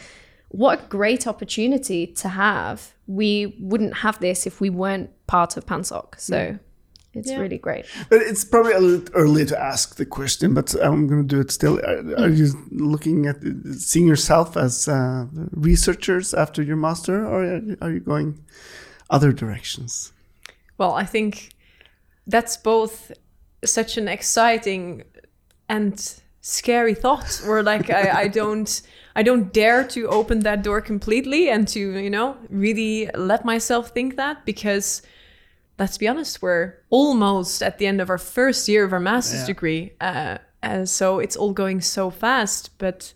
what 0.49 0.81
a 0.81 0.87
great 0.89 1.27
opportunity 1.27 2.07
to 2.07 2.29
have. 2.29 2.93
We 3.19 3.57
wouldn't 3.61 3.95
have 4.05 4.21
this 4.21 4.47
if 4.47 4.61
we 4.61 4.71
weren't 4.71 5.11
part 5.27 5.57
of 5.57 5.67
PANSOC. 5.67 6.21
So 6.21 6.59
it's 7.13 7.31
Yeah. 7.31 7.41
really 7.41 7.59
great. 7.59 7.85
But 8.09 8.21
it's 8.23 8.45
probably 8.45 8.73
a 8.73 8.79
little 8.81 9.15
early 9.15 9.45
to 9.47 9.57
ask 9.61 9.97
the 9.97 10.07
question, 10.07 10.55
but 10.55 10.75
I'm 10.75 11.09
going 11.09 11.27
to 11.27 11.35
do 11.37 11.41
it 11.41 11.51
still. 11.51 11.81
Are, 11.81 12.25
are 12.25 12.29
you 12.41 12.47
looking 12.71 13.27
at 13.27 13.39
seeing 13.79 14.07
yourself 14.07 14.57
as 14.57 14.87
uh, 14.89 15.27
researchers 15.51 16.35
after 16.35 16.63
your 16.63 16.77
master, 16.77 17.27
or 17.27 17.39
are 17.83 17.91
you 17.91 18.01
going 18.01 18.39
other 19.11 19.33
directions? 19.33 20.13
Well, 20.79 20.93
I 20.95 21.05
think 21.05 21.51
that's 22.29 22.57
both 22.57 23.11
such 23.65 23.99
an 23.99 24.07
exciting 24.09 25.03
and 25.69 25.95
scary 26.43 26.95
thought. 26.95 27.43
Where 27.45 27.63
like 27.63 27.91
I, 27.91 28.23
I 28.23 28.29
don't 28.29 28.83
I 29.17 29.23
don't 29.23 29.53
dare 29.53 29.85
to 29.89 30.07
open 30.09 30.41
that 30.41 30.63
door 30.63 30.81
completely 30.81 31.51
and 31.51 31.67
to 31.69 31.81
you 31.99 32.11
know 32.11 32.37
really 32.49 33.09
let 33.15 33.45
myself 33.45 33.91
think 33.91 34.17
that 34.17 34.45
because 34.45 35.03
let's 35.79 35.99
be 35.99 36.09
honest, 36.09 36.43
we're 36.43 36.75
almost 36.91 37.63
at 37.63 37.79
the 37.79 37.87
end 37.87 38.01
of 38.01 38.11
our 38.11 38.19
first 38.19 38.69
year 38.69 38.85
of 38.85 38.93
our 38.93 39.01
master's 39.01 39.41
Yeah. 39.41 39.47
degree, 39.47 39.93
uh, 40.01 40.39
uh, 40.63 40.85
so 40.85 41.19
it's 41.21 41.37
all 41.37 41.53
going 41.53 41.81
so 41.81 42.11
fast, 42.11 42.71
but. 42.79 43.15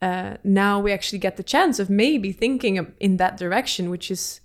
Uh, 0.00 0.36
now 0.42 0.80
we 0.80 0.90
actually 0.90 1.20
get 1.20 1.36
the 1.36 1.44
chance 1.44 1.78
of 1.78 1.88
maybe 1.88 2.32
thinking 2.32 2.92
in 2.98 3.18
that 3.18 3.36
direction, 3.36 3.88
which 3.88 4.10
is 4.10 4.40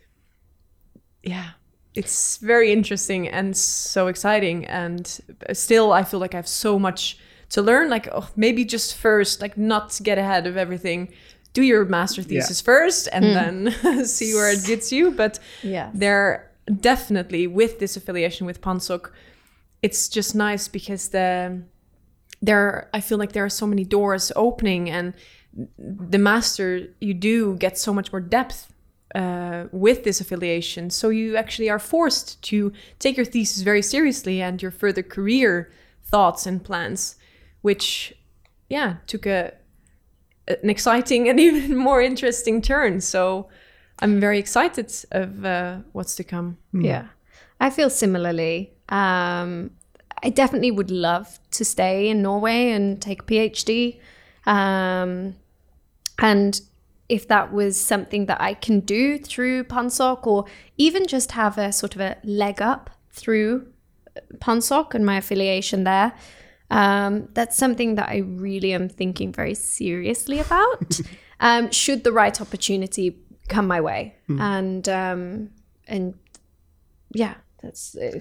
yeah 1.23 1.49
it's 1.95 2.37
very 2.37 2.71
interesting 2.71 3.27
and 3.27 3.57
so 3.57 4.05
exciting 4.07 4.65
and 4.65 5.19
still 5.53 5.91
i 5.91 6.03
feel 6.03 6.19
like 6.19 6.35
i 6.35 6.37
have 6.37 6.47
so 6.47 6.77
much 6.77 7.17
to 7.49 7.61
learn 7.61 7.89
like 7.89 8.07
oh, 8.11 8.29
maybe 8.35 8.65
just 8.65 8.95
first 8.95 9.41
like 9.41 9.57
not 9.57 9.99
get 10.03 10.17
ahead 10.17 10.47
of 10.47 10.57
everything. 10.57 11.09
Do 11.53 11.61
your 11.63 11.85
master 11.85 12.21
thesis 12.21 12.61
first 12.61 13.07
and 13.11 13.25
then 13.25 14.05
see 14.05 14.33
where 14.33 14.51
it 14.51 14.63
gets 14.65 14.91
you. 14.91 15.11
But 15.11 15.39
Yeah. 15.63 15.89
there 15.93 16.51
definitely 16.81 17.47
with 17.47 17.79
this 17.79 17.95
affiliation 17.97 18.45
with 18.45 18.59
PANSOC 18.61 19.09
it's 19.81 20.09
just 20.09 20.35
nice 20.35 20.67
because 20.67 21.09
the 21.09 21.61
there 22.41 22.89
i 22.93 22.99
feel 22.99 23.17
like 23.17 23.31
there 23.31 23.45
are 23.45 23.49
so 23.49 23.65
many 23.65 23.83
doors 23.85 24.31
opening 24.35 24.89
and 24.89 25.13
the 25.77 26.17
master 26.17 26.87
you 26.99 27.13
do 27.13 27.55
get 27.55 27.77
so 27.77 27.93
much 27.93 28.11
more 28.11 28.19
depth 28.19 28.73
uh, 29.15 29.65
with 29.71 30.03
this 30.03 30.19
affiliation. 30.21 30.89
So 30.89 31.09
you 31.09 31.35
actually 31.37 31.69
are 31.69 31.79
forced 31.79 32.41
to 32.43 32.71
take 32.99 33.17
your 33.17 33.25
thesis 33.25 33.63
very 33.63 33.81
seriously 33.81 34.41
and 34.41 34.61
your 34.61 34.69
further 34.71 35.01
career 35.01 35.71
thoughts 36.03 36.45
and 36.45 36.63
plans 36.63 37.15
which 37.61 38.13
yeah 38.69 38.95
took 39.07 39.25
a 39.25 39.53
an 40.47 40.69
exciting 40.69 41.27
and 41.27 41.39
even 41.47 41.75
more 41.75 42.01
interesting 42.01 42.61
turn 42.61 43.01
so 43.01 43.47
i'm 43.99 44.19
very 44.19 44.39
excited 44.39 44.91
of 45.11 45.45
uh, 45.45 45.77
what's 45.91 46.15
to 46.15 46.23
come 46.23 46.57
Yeah, 46.85 47.07
I 47.59 47.69
feel 47.69 47.89
similarly. 47.89 48.73
Um, 48.89 49.71
I 50.23 50.29
definitely 50.29 50.71
would 50.71 50.91
love 50.91 51.39
to 51.51 51.65
stay 51.65 52.09
in 52.09 52.21
Norway 52.21 52.71
and 52.71 53.01
take 53.01 53.21
a 53.21 53.25
PhD. 53.25 53.99
Um, 54.45 55.35
and 56.19 56.61
if 57.09 57.27
that 57.27 57.53
was 57.53 57.79
something 57.79 58.25
that 58.25 58.41
I 58.41 58.53
can 58.53 58.79
do 58.81 59.17
through 59.17 59.65
PANSOC 59.65 60.25
or 60.25 60.45
even 60.77 61.07
just 61.07 61.31
have 61.33 61.57
a 61.57 61.71
sort 61.71 61.95
of 61.95 62.01
a 62.01 62.17
leg 62.23 62.61
up 62.61 62.89
through 63.11 63.67
PANSOC 64.35 64.93
and 64.93 65.05
my 65.05 65.17
affiliation 65.17 65.83
there, 65.83 66.13
um, 66.69 67.29
that's 67.33 67.57
something 67.57 67.95
that 67.95 68.09
I 68.09 68.17
really 68.17 68.73
am 68.73 68.89
thinking 68.89 69.31
very 69.31 69.53
seriously 69.53 70.39
about. 70.39 70.99
um, 71.39 71.71
should 71.71 72.03
the 72.03 72.11
right 72.11 72.39
opportunity 72.39 73.17
come 73.47 73.67
my 73.67 73.79
way, 73.79 74.15
and 74.39 74.89
um, 74.89 75.49
and 75.87 76.15
yeah, 77.13 77.35
that's. 77.61 77.95
Uh, 77.95 78.19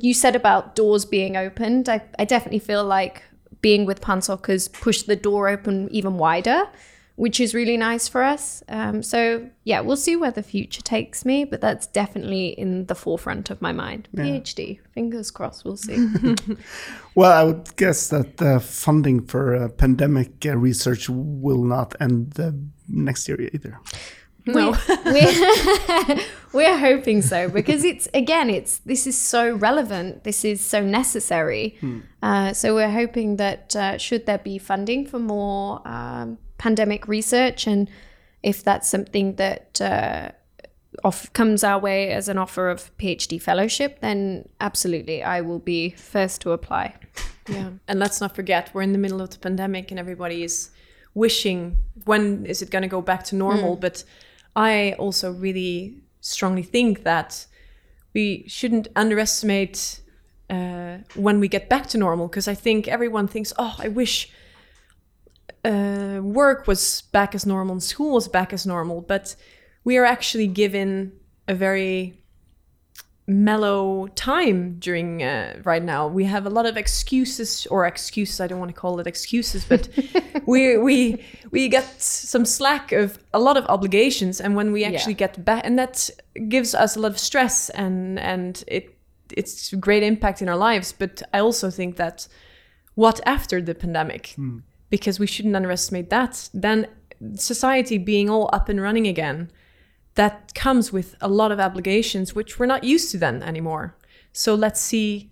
you 0.00 0.14
said 0.14 0.34
about 0.34 0.74
doors 0.74 1.04
being 1.04 1.36
opened. 1.36 1.90
I, 1.90 2.00
I 2.18 2.24
definitely 2.24 2.58
feel 2.58 2.84
like 2.84 3.22
being 3.60 3.84
with 3.84 4.00
PANSOC 4.00 4.46
has 4.46 4.68
pushed 4.68 5.06
the 5.06 5.16
door 5.16 5.48
open 5.48 5.88
even 5.90 6.16
wider, 6.16 6.64
which 7.16 7.38
is 7.38 7.54
really 7.54 7.76
nice 7.76 8.08
for 8.08 8.22
us. 8.22 8.62
Um, 8.68 9.02
so 9.02 9.48
yeah, 9.62 9.80
we'll 9.80 9.96
see 9.96 10.16
where 10.16 10.32
the 10.32 10.42
future 10.42 10.82
takes 10.82 11.24
me, 11.24 11.44
but 11.44 11.60
that's 11.60 11.86
definitely 11.86 12.48
in 12.48 12.86
the 12.86 12.94
forefront 12.94 13.50
of 13.50 13.62
my 13.62 13.72
mind. 13.72 14.08
PhD, 14.16 14.80
fingers 14.92 15.30
crossed. 15.30 15.64
We'll 15.64 15.76
see. 15.76 16.08
Well, 17.16 17.30
I 17.30 17.44
would 17.44 17.76
guess 17.76 18.08
that 18.08 18.38
the 18.38 18.58
funding 18.58 19.24
for 19.24 19.54
uh, 19.54 19.68
pandemic 19.68 20.44
uh, 20.44 20.56
research 20.56 21.08
will 21.08 21.62
not 21.62 21.94
end 22.00 22.34
uh, 22.40 22.50
next 22.88 23.28
year 23.28 23.40
either. 23.40 23.78
no 24.46 24.76
we're, 25.06 26.18
we're 26.52 26.78
hoping 26.78 27.22
so 27.22 27.48
because 27.48 27.82
it's 27.82 28.08
again 28.12 28.50
it's 28.50 28.78
this 28.78 29.06
is 29.06 29.16
so 29.16 29.54
relevant 29.54 30.22
this 30.24 30.44
is 30.44 30.60
so 30.60 30.82
necessary 30.82 31.78
uh, 32.22 32.52
so 32.52 32.74
we're 32.74 32.90
hoping 32.90 33.36
that 33.36 33.74
uh, 33.74 33.96
should 33.96 34.26
there 34.26 34.36
be 34.36 34.58
funding 34.58 35.06
for 35.06 35.18
more 35.18 35.80
um, 35.88 36.36
pandemic 36.58 37.06
research 37.08 37.66
and 37.66 37.88
if 38.42 38.62
that's 38.62 38.88
something 38.88 39.36
that 39.36 39.80
uh, 39.80 40.30
off 41.02 41.32
comes 41.32 41.64
our 41.64 41.78
way 41.78 42.10
as 42.10 42.28
an 42.28 42.38
offer 42.38 42.68
of 42.70 42.96
phd 42.98 43.40
fellowship 43.42 44.00
then 44.00 44.48
absolutely 44.60 45.22
i 45.22 45.40
will 45.40 45.58
be 45.58 45.90
first 45.90 46.40
to 46.40 46.52
apply 46.52 46.94
Yeah. 47.48 47.70
And 47.88 47.98
let's 47.98 48.20
not 48.20 48.34
forget, 48.34 48.70
we're 48.72 48.82
in 48.82 48.92
the 48.92 48.98
middle 48.98 49.20
of 49.20 49.28
the 49.30 49.38
pandemic 49.38 49.90
and 49.90 50.00
everybody 50.00 50.42
is 50.42 50.70
wishing 51.12 51.76
when 52.06 52.46
is 52.46 52.62
it 52.62 52.70
going 52.70 52.82
to 52.82 52.88
go 52.88 53.02
back 53.02 53.22
to 53.24 53.36
normal? 53.36 53.76
But 53.76 54.04
I 54.56 54.94
also 54.98 55.30
really 55.30 55.98
strongly 56.20 56.62
think 56.62 57.02
that 57.04 57.46
we 58.14 58.44
shouldn't 58.46 58.88
underestimate 58.96 60.00
uh, 60.48 60.98
when 61.14 61.38
we 61.40 61.48
get 61.48 61.68
back 61.68 61.86
to 61.88 61.98
normal 61.98 62.28
because 62.28 62.48
I 62.48 62.54
think 62.54 62.88
everyone 62.88 63.28
thinks, 63.28 63.52
oh, 63.58 63.74
I 63.78 63.88
wish 63.88 64.30
uh, 65.64 66.20
work 66.22 66.66
was 66.66 67.02
back 67.12 67.34
as 67.34 67.46
normal 67.46 67.72
and 67.72 67.82
school 67.82 68.14
was 68.14 68.28
back 68.28 68.52
as 68.52 68.66
normal. 68.66 69.00
But 69.00 69.36
we 69.84 69.96
are 69.96 70.04
actually 70.04 70.46
given 70.46 71.12
a 71.48 71.54
very 71.54 72.24
mellow 73.26 74.06
time 74.08 74.76
during 74.78 75.22
uh, 75.22 75.60
right 75.64 75.82
now. 75.82 76.06
We 76.06 76.24
have 76.24 76.46
a 76.46 76.50
lot 76.50 76.66
of 76.66 76.76
excuses 76.76 77.66
or 77.66 77.86
excuses. 77.86 78.40
I 78.40 78.46
don't 78.46 78.58
want 78.58 78.74
to 78.74 78.78
call 78.78 79.00
it 79.00 79.06
excuses, 79.06 79.64
but 79.64 79.88
we 80.46 80.76
we 80.76 81.24
we 81.50 81.68
get 81.68 82.00
some 82.00 82.44
slack 82.44 82.92
of 82.92 83.18
a 83.32 83.38
lot 83.38 83.56
of 83.56 83.64
obligations, 83.66 84.40
and 84.40 84.54
when 84.54 84.72
we 84.72 84.84
actually 84.84 85.14
get 85.14 85.44
back, 85.44 85.62
and 85.64 85.78
that 85.78 86.10
gives 86.48 86.74
us 86.74 86.96
a 86.96 87.00
lot 87.00 87.12
of 87.12 87.18
stress 87.18 87.70
and 87.70 88.18
and 88.18 88.64
it 88.66 88.90
it's 89.34 89.72
a 89.72 89.76
great 89.76 90.02
impact 90.02 90.42
in 90.42 90.48
our 90.48 90.56
lives. 90.56 90.92
But 90.92 91.22
I 91.32 91.40
also 91.40 91.70
think 91.70 91.96
that 91.96 92.28
what 92.94 93.20
after 93.26 93.62
the 93.62 93.74
pandemic, 93.74 94.34
because 94.90 95.18
we 95.18 95.26
shouldn't 95.26 95.56
underestimate 95.56 96.10
that. 96.10 96.48
Then 96.52 96.86
society 97.36 97.98
being 97.98 98.28
all 98.28 98.50
up 98.52 98.68
and 98.68 98.80
running 98.80 99.06
again 99.06 99.50
that 100.14 100.54
comes 100.54 100.92
with 100.92 101.16
a 101.20 101.28
lot 101.28 101.50
of 101.50 101.58
obligations 101.58 102.34
which 102.34 102.58
we're 102.58 102.66
not 102.66 102.84
used 102.84 103.10
to 103.10 103.18
then 103.18 103.42
anymore. 103.42 103.96
So 104.32 104.54
let's 104.54 104.80
see 104.80 105.30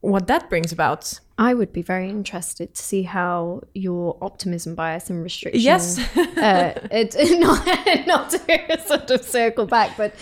what 0.00 0.26
that 0.28 0.48
brings 0.48 0.70
about. 0.72 1.18
i 1.38 1.54
would 1.54 1.72
be 1.72 1.82
very 1.82 2.08
interested 2.08 2.74
to 2.74 2.82
see 2.82 3.02
how 3.02 3.60
your 3.74 4.16
optimism 4.22 4.74
bias 4.74 5.10
and 5.10 5.22
restriction 5.22 5.60
Yes. 5.60 5.98
uh, 6.16 6.72
it, 6.90 7.14
not, 7.40 8.06
not 8.06 8.30
to 8.30 8.80
sort 8.86 9.10
of 9.10 9.24
circle 9.24 9.66
back, 9.66 9.96
but 9.96 10.14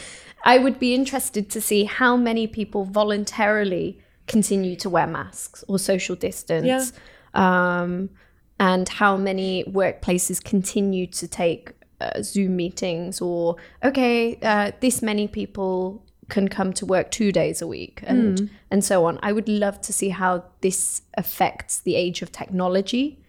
I 0.45 0.59
would 0.59 0.79
be 0.79 0.95
interested 0.95 1.51
to 1.51 1.61
see 1.61 1.85
how 1.85 2.17
many 2.17 2.47
people 2.47 2.85
voluntarily 2.85 4.01
continue 4.27 4.77
to 4.77 4.89
wear 4.89 5.07
masks 5.07 5.65
or 5.69 5.79
social 5.79 6.17
distance. 6.17 6.93
Um, 7.35 8.11
and 8.59 8.89
how 8.89 9.17
many 9.17 9.65
workplaces 9.65 10.43
continue 10.43 11.07
to 11.07 11.29
take 11.29 11.73
uh, 12.01 12.23
Zoom 12.23 12.57
meetings 12.57 13.21
or, 13.21 13.57
okay, 13.85 14.39
uh, 14.43 14.73
this 14.81 15.03
many 15.03 15.29
people 15.29 16.05
can 16.29 16.49
come 16.49 16.73
to 16.73 16.85
work 16.85 17.11
two 17.11 17.31
days 17.31 17.63
a 17.63 17.67
week 17.67 18.01
and 18.05 18.51
and 18.71 18.85
so 18.85 19.05
on. 19.05 19.19
I 19.23 19.33
would 19.33 19.49
love 19.49 19.81
to 19.83 19.93
see 19.93 20.09
how 20.09 20.43
this 20.61 21.03
affects 21.17 21.81
the 21.81 21.95
age 21.95 22.21
of 22.21 22.33
technology 22.33 23.23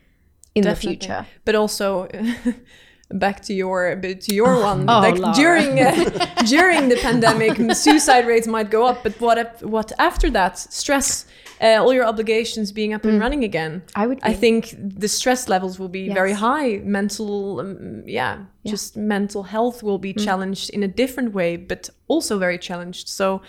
in 0.56 0.64
Definitely. 0.64 0.96
the 0.96 1.00
future. 1.06 1.28
but 1.46 1.54
also 1.54 2.08
back 3.10 3.42
to 3.42 3.54
your 3.54 3.96
to 3.96 4.36
your 4.36 4.62
one. 4.62 4.90
Oh, 4.90 5.00
like 5.00 5.36
during 5.36 5.80
uh, 5.80 5.94
during 6.46 6.90
the 6.90 6.98
pandemic 6.98 7.76
suicide 7.76 8.28
rates 8.28 8.48
might 8.48 8.70
go 8.70 8.86
up 8.86 9.04
but 9.04 9.20
what 9.22 9.38
if, 9.38 9.62
what 9.62 9.92
after 10.00 10.30
that? 10.32 10.58
Stress 10.58 11.26
uh, 11.62 11.78
all 11.82 11.94
your 11.94 12.06
obligations 12.06 12.72
being 12.72 12.94
up 12.94 13.04
and 13.06 13.20
running 13.20 13.44
again. 13.44 13.82
I 13.96 14.06
would 14.08 14.20
i 14.22 14.34
think 14.34 14.76
the 14.78 15.08
stress 15.08 15.48
levels 15.50 15.80
will 15.80 15.90
be 15.90 16.10
very 16.14 16.34
high. 16.34 16.82
Mental 16.84 17.60
um, 17.62 18.04
yeah, 18.06 18.46
just 18.66 18.96
mental 18.98 19.44
health 19.44 19.84
will 19.84 19.98
be 20.00 20.14
challenged 20.14 20.70
in 20.70 20.84
a 20.84 20.88
different 20.88 21.34
way 21.34 21.58
but 21.58 21.90
also 22.08 22.38
very 22.38 22.58
challenged. 22.58 23.08
So 23.08 23.42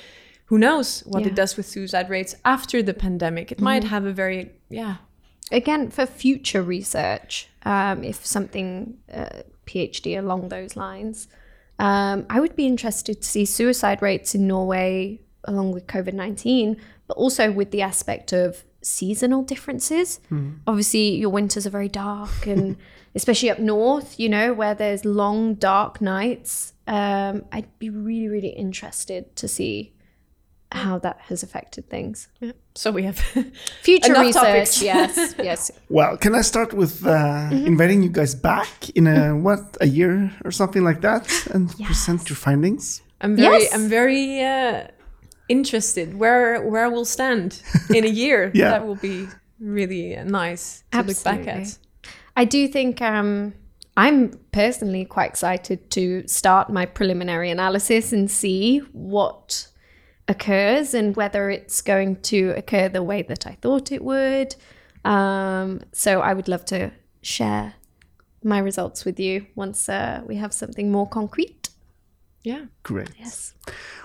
who 0.47 0.59
knows 0.59 1.03
what 1.07 1.23
Yeah. 1.23 1.29
it 1.29 1.35
does 1.35 1.57
with 1.57 1.67
suicide 1.67 2.09
rates 2.09 2.35
after 2.45 2.83
the 2.83 2.95
pandemic? 2.95 3.53
It 3.53 3.61
might 3.61 3.85
have 3.85 4.07
a 4.07 4.13
very 4.13 4.53
yeah. 4.71 4.97
Again 5.51 5.91
for 5.91 6.05
future 6.07 6.63
research 6.63 7.49
um, 7.65 8.05
if 8.05 8.25
something 8.25 8.99
uh, 9.13 9.43
phd 9.67 10.19
along 10.19 10.49
those 10.49 10.77
lines. 10.77 11.29
Um, 11.79 12.27
i 12.29 12.41
would 12.41 12.57
be 12.57 12.67
interested 12.67 13.23
to 13.23 13.29
see 13.29 13.45
suicide 13.45 14.03
rates 14.03 14.35
in 14.35 14.49
norway 14.49 15.21
along 15.45 15.73
with 15.73 15.87
covid-19 15.87 16.77
but 17.07 17.17
also 17.17 17.53
with 17.53 17.71
the 17.71 17.83
aspect 17.83 18.33
of 18.33 18.65
seasonal 18.83 19.43
differences. 19.43 20.21
Obviously 20.67 21.17
your 21.17 21.31
winters 21.31 21.67
are 21.67 21.71
very 21.71 21.89
dark 21.89 22.47
and 22.47 22.77
especially 23.15 23.51
up 23.51 23.59
north 23.59 24.19
you 24.21 24.29
know 24.29 24.53
where 24.53 24.75
there's 24.75 25.05
long 25.05 25.55
dark 25.55 26.01
nights 26.01 26.75
um, 26.87 27.45
i'd 27.53 27.79
be 27.79 27.91
really 27.91 28.29
really 28.29 28.49
interested 28.49 29.35
to 29.35 29.49
see 29.49 29.93
how 30.73 30.99
that 30.99 31.17
has 31.29 31.43
affected 31.43 31.89
things 31.89 32.29
so 32.75 32.91
we 32.93 33.03
have 33.03 33.19
future 33.83 34.13
Enough 34.13 34.23
research 34.27 34.45
topics. 34.45 34.83
yes 34.93 35.35
yes 35.39 35.71
Well, 35.89 36.17
can 36.19 36.35
I 36.35 36.43
start 36.43 36.73
with 36.75 37.05
uh, 37.07 37.11
Mm-hmm. 37.51 37.67
inviting 37.67 38.03
you 38.03 38.11
guys 38.11 38.35
back 38.35 38.69
in 38.95 39.07
a 39.07 39.35
what 39.47 39.77
a 39.81 39.87
year 39.87 40.31
or 40.45 40.51
something 40.53 40.85
like 40.85 41.01
that, 41.01 41.25
and 41.55 41.71
present 41.87 42.29
your 42.29 42.37
findings? 42.37 43.03
I'm 43.23 43.35
very, 43.37 43.63
Yes. 43.63 43.75
I'm 43.75 43.89
very 43.89 44.43
uh, 44.43 44.89
interested 45.49 46.19
where 46.19 46.61
where 46.71 46.91
we'll 46.91 47.05
stand 47.07 47.63
in 47.95 48.05
a 48.05 48.09
year. 48.23 48.51
Yeah. 48.55 48.71
that 48.71 48.87
will 48.87 48.97
be 49.11 49.27
really 49.61 50.17
uh, 50.17 50.25
nice 50.25 50.85
to 50.93 50.99
look 51.03 51.23
back 51.25 51.47
Absolutely. 51.47 51.63
at. 51.63 51.79
I 52.37 52.45
do 52.45 52.69
think 52.69 53.01
um, 53.03 53.55
I'm 53.97 54.31
personally 54.53 55.05
quite 55.07 55.31
excited 55.31 55.91
to 55.91 56.23
start 56.29 56.71
my 56.71 56.87
preliminary 56.87 57.51
analysis 57.51 58.13
and 58.13 58.31
see 58.31 58.81
what 58.93 59.69
occurs 60.29 60.95
and 60.95 61.17
whether 61.17 61.51
it's 61.51 61.81
going 61.81 62.17
to 62.17 62.51
occur 62.57 62.89
the 62.89 63.03
way 63.03 63.23
that 63.23 63.47
I 63.47 63.57
thought 63.61 63.91
it 63.91 64.05
would. 64.05 64.55
Um, 65.05 65.81
so 65.93 66.21
I 66.21 66.35
would 66.35 66.49
love 66.49 66.65
to 66.67 66.93
share 67.23 67.75
my 68.45 68.59
results 68.59 69.05
with 69.05 69.19
you 69.19 69.47
once 69.55 69.89
uh, 69.89 70.23
we 70.27 70.37
have 70.37 70.53
something 70.53 70.93
more 70.93 71.09
concrete. 71.09 71.71
Yeah, 72.43 72.67
Great. 72.83 73.11
Yes. 73.19 73.55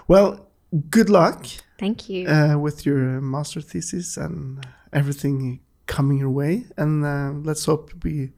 Well, 0.08 0.48
good 0.90 1.10
luck 1.10 1.46
Thank 1.78 2.10
you. 2.10 2.28
uh, 2.28 2.58
with 2.58 2.86
your 2.86 3.22
master 3.22 3.62
thesis 3.62 4.18
and 4.18 4.66
everything 4.92 5.60
coming 5.86 6.18
your 6.18 6.30
way, 6.30 6.66
and 6.78 7.06
uh, 7.06 7.32
let's 7.44 7.66
hope 7.66 7.92
we 8.04 8.32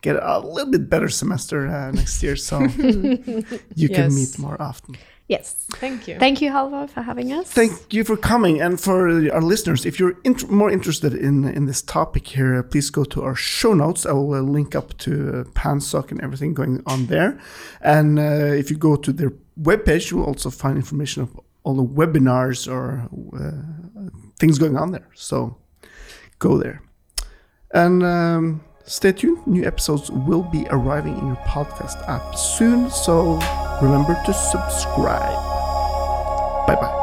get 0.00 0.16
a 0.20 0.40
little 0.40 0.70
bit 0.70 0.90
better 0.90 1.08
semester 1.08 1.68
uh, 1.68 1.90
next 1.92 2.22
year, 2.22 2.36
so 2.36 2.60
you 3.74 3.88
can 3.88 4.14
meet 4.14 4.38
more 4.38 4.60
often. 4.60 4.96
Yes. 5.28 5.66
thank 5.80 6.08
you. 6.08 6.18
Thank 6.18 6.40
you, 6.40 6.50
Halvor, 6.50 6.88
for 6.88 7.02
having 7.02 7.32
us. 7.32 7.50
Thank 7.50 7.92
you 7.92 8.04
for 8.04 8.16
coming, 8.16 8.60
and 8.60 8.80
for 8.80 9.08
our 9.32 9.42
listeners, 9.42 9.84
if 9.84 9.98
you're 9.98 10.16
int- 10.24 10.50
more 10.50 10.70
interested 10.70 11.14
in 11.14 11.44
in 11.44 11.66
this 11.66 11.82
topic 11.82 12.26
here, 12.28 12.58
uh, 12.58 12.62
please 12.62 12.90
go 12.90 13.04
to 13.04 13.22
our 13.22 13.34
show 13.34 13.74
notes. 13.74 14.06
I 14.06 14.12
will 14.12 14.34
uh, 14.34 14.40
link 14.40 14.74
up 14.74 14.96
to 14.98 15.10
uh, 15.12 15.44
PanSoc 15.60 16.10
and 16.10 16.20
everything 16.22 16.54
going 16.54 16.82
on 16.86 17.06
there. 17.06 17.38
And 17.80 18.18
uh, 18.18 18.58
if 18.60 18.70
you 18.70 18.76
go 18.76 18.96
to 18.96 19.12
their 19.12 19.32
webpage, 19.60 20.10
you 20.10 20.18
will 20.18 20.26
also 20.26 20.50
find 20.50 20.76
information 20.76 21.22
of 21.22 21.40
all 21.64 21.74
the 21.74 21.84
webinars 21.84 22.70
or 22.70 23.08
uh, 23.36 24.10
things 24.38 24.58
going 24.58 24.76
on 24.76 24.92
there. 24.92 25.08
So 25.14 25.56
go 26.38 26.58
there, 26.58 26.82
and 27.72 28.02
um, 28.02 28.60
stay 28.84 29.12
tuned. 29.12 29.46
New 29.46 29.64
episodes 29.64 30.10
will 30.10 30.42
be 30.42 30.66
arriving 30.70 31.18
in 31.18 31.26
your 31.26 31.36
podcast 31.36 31.98
app 32.08 32.36
soon. 32.36 32.90
So 32.90 33.38
remember 33.82 34.20
to 34.26 34.32
subscribe. 34.32 35.36
Bye 36.66 36.76
bye. 36.76 36.95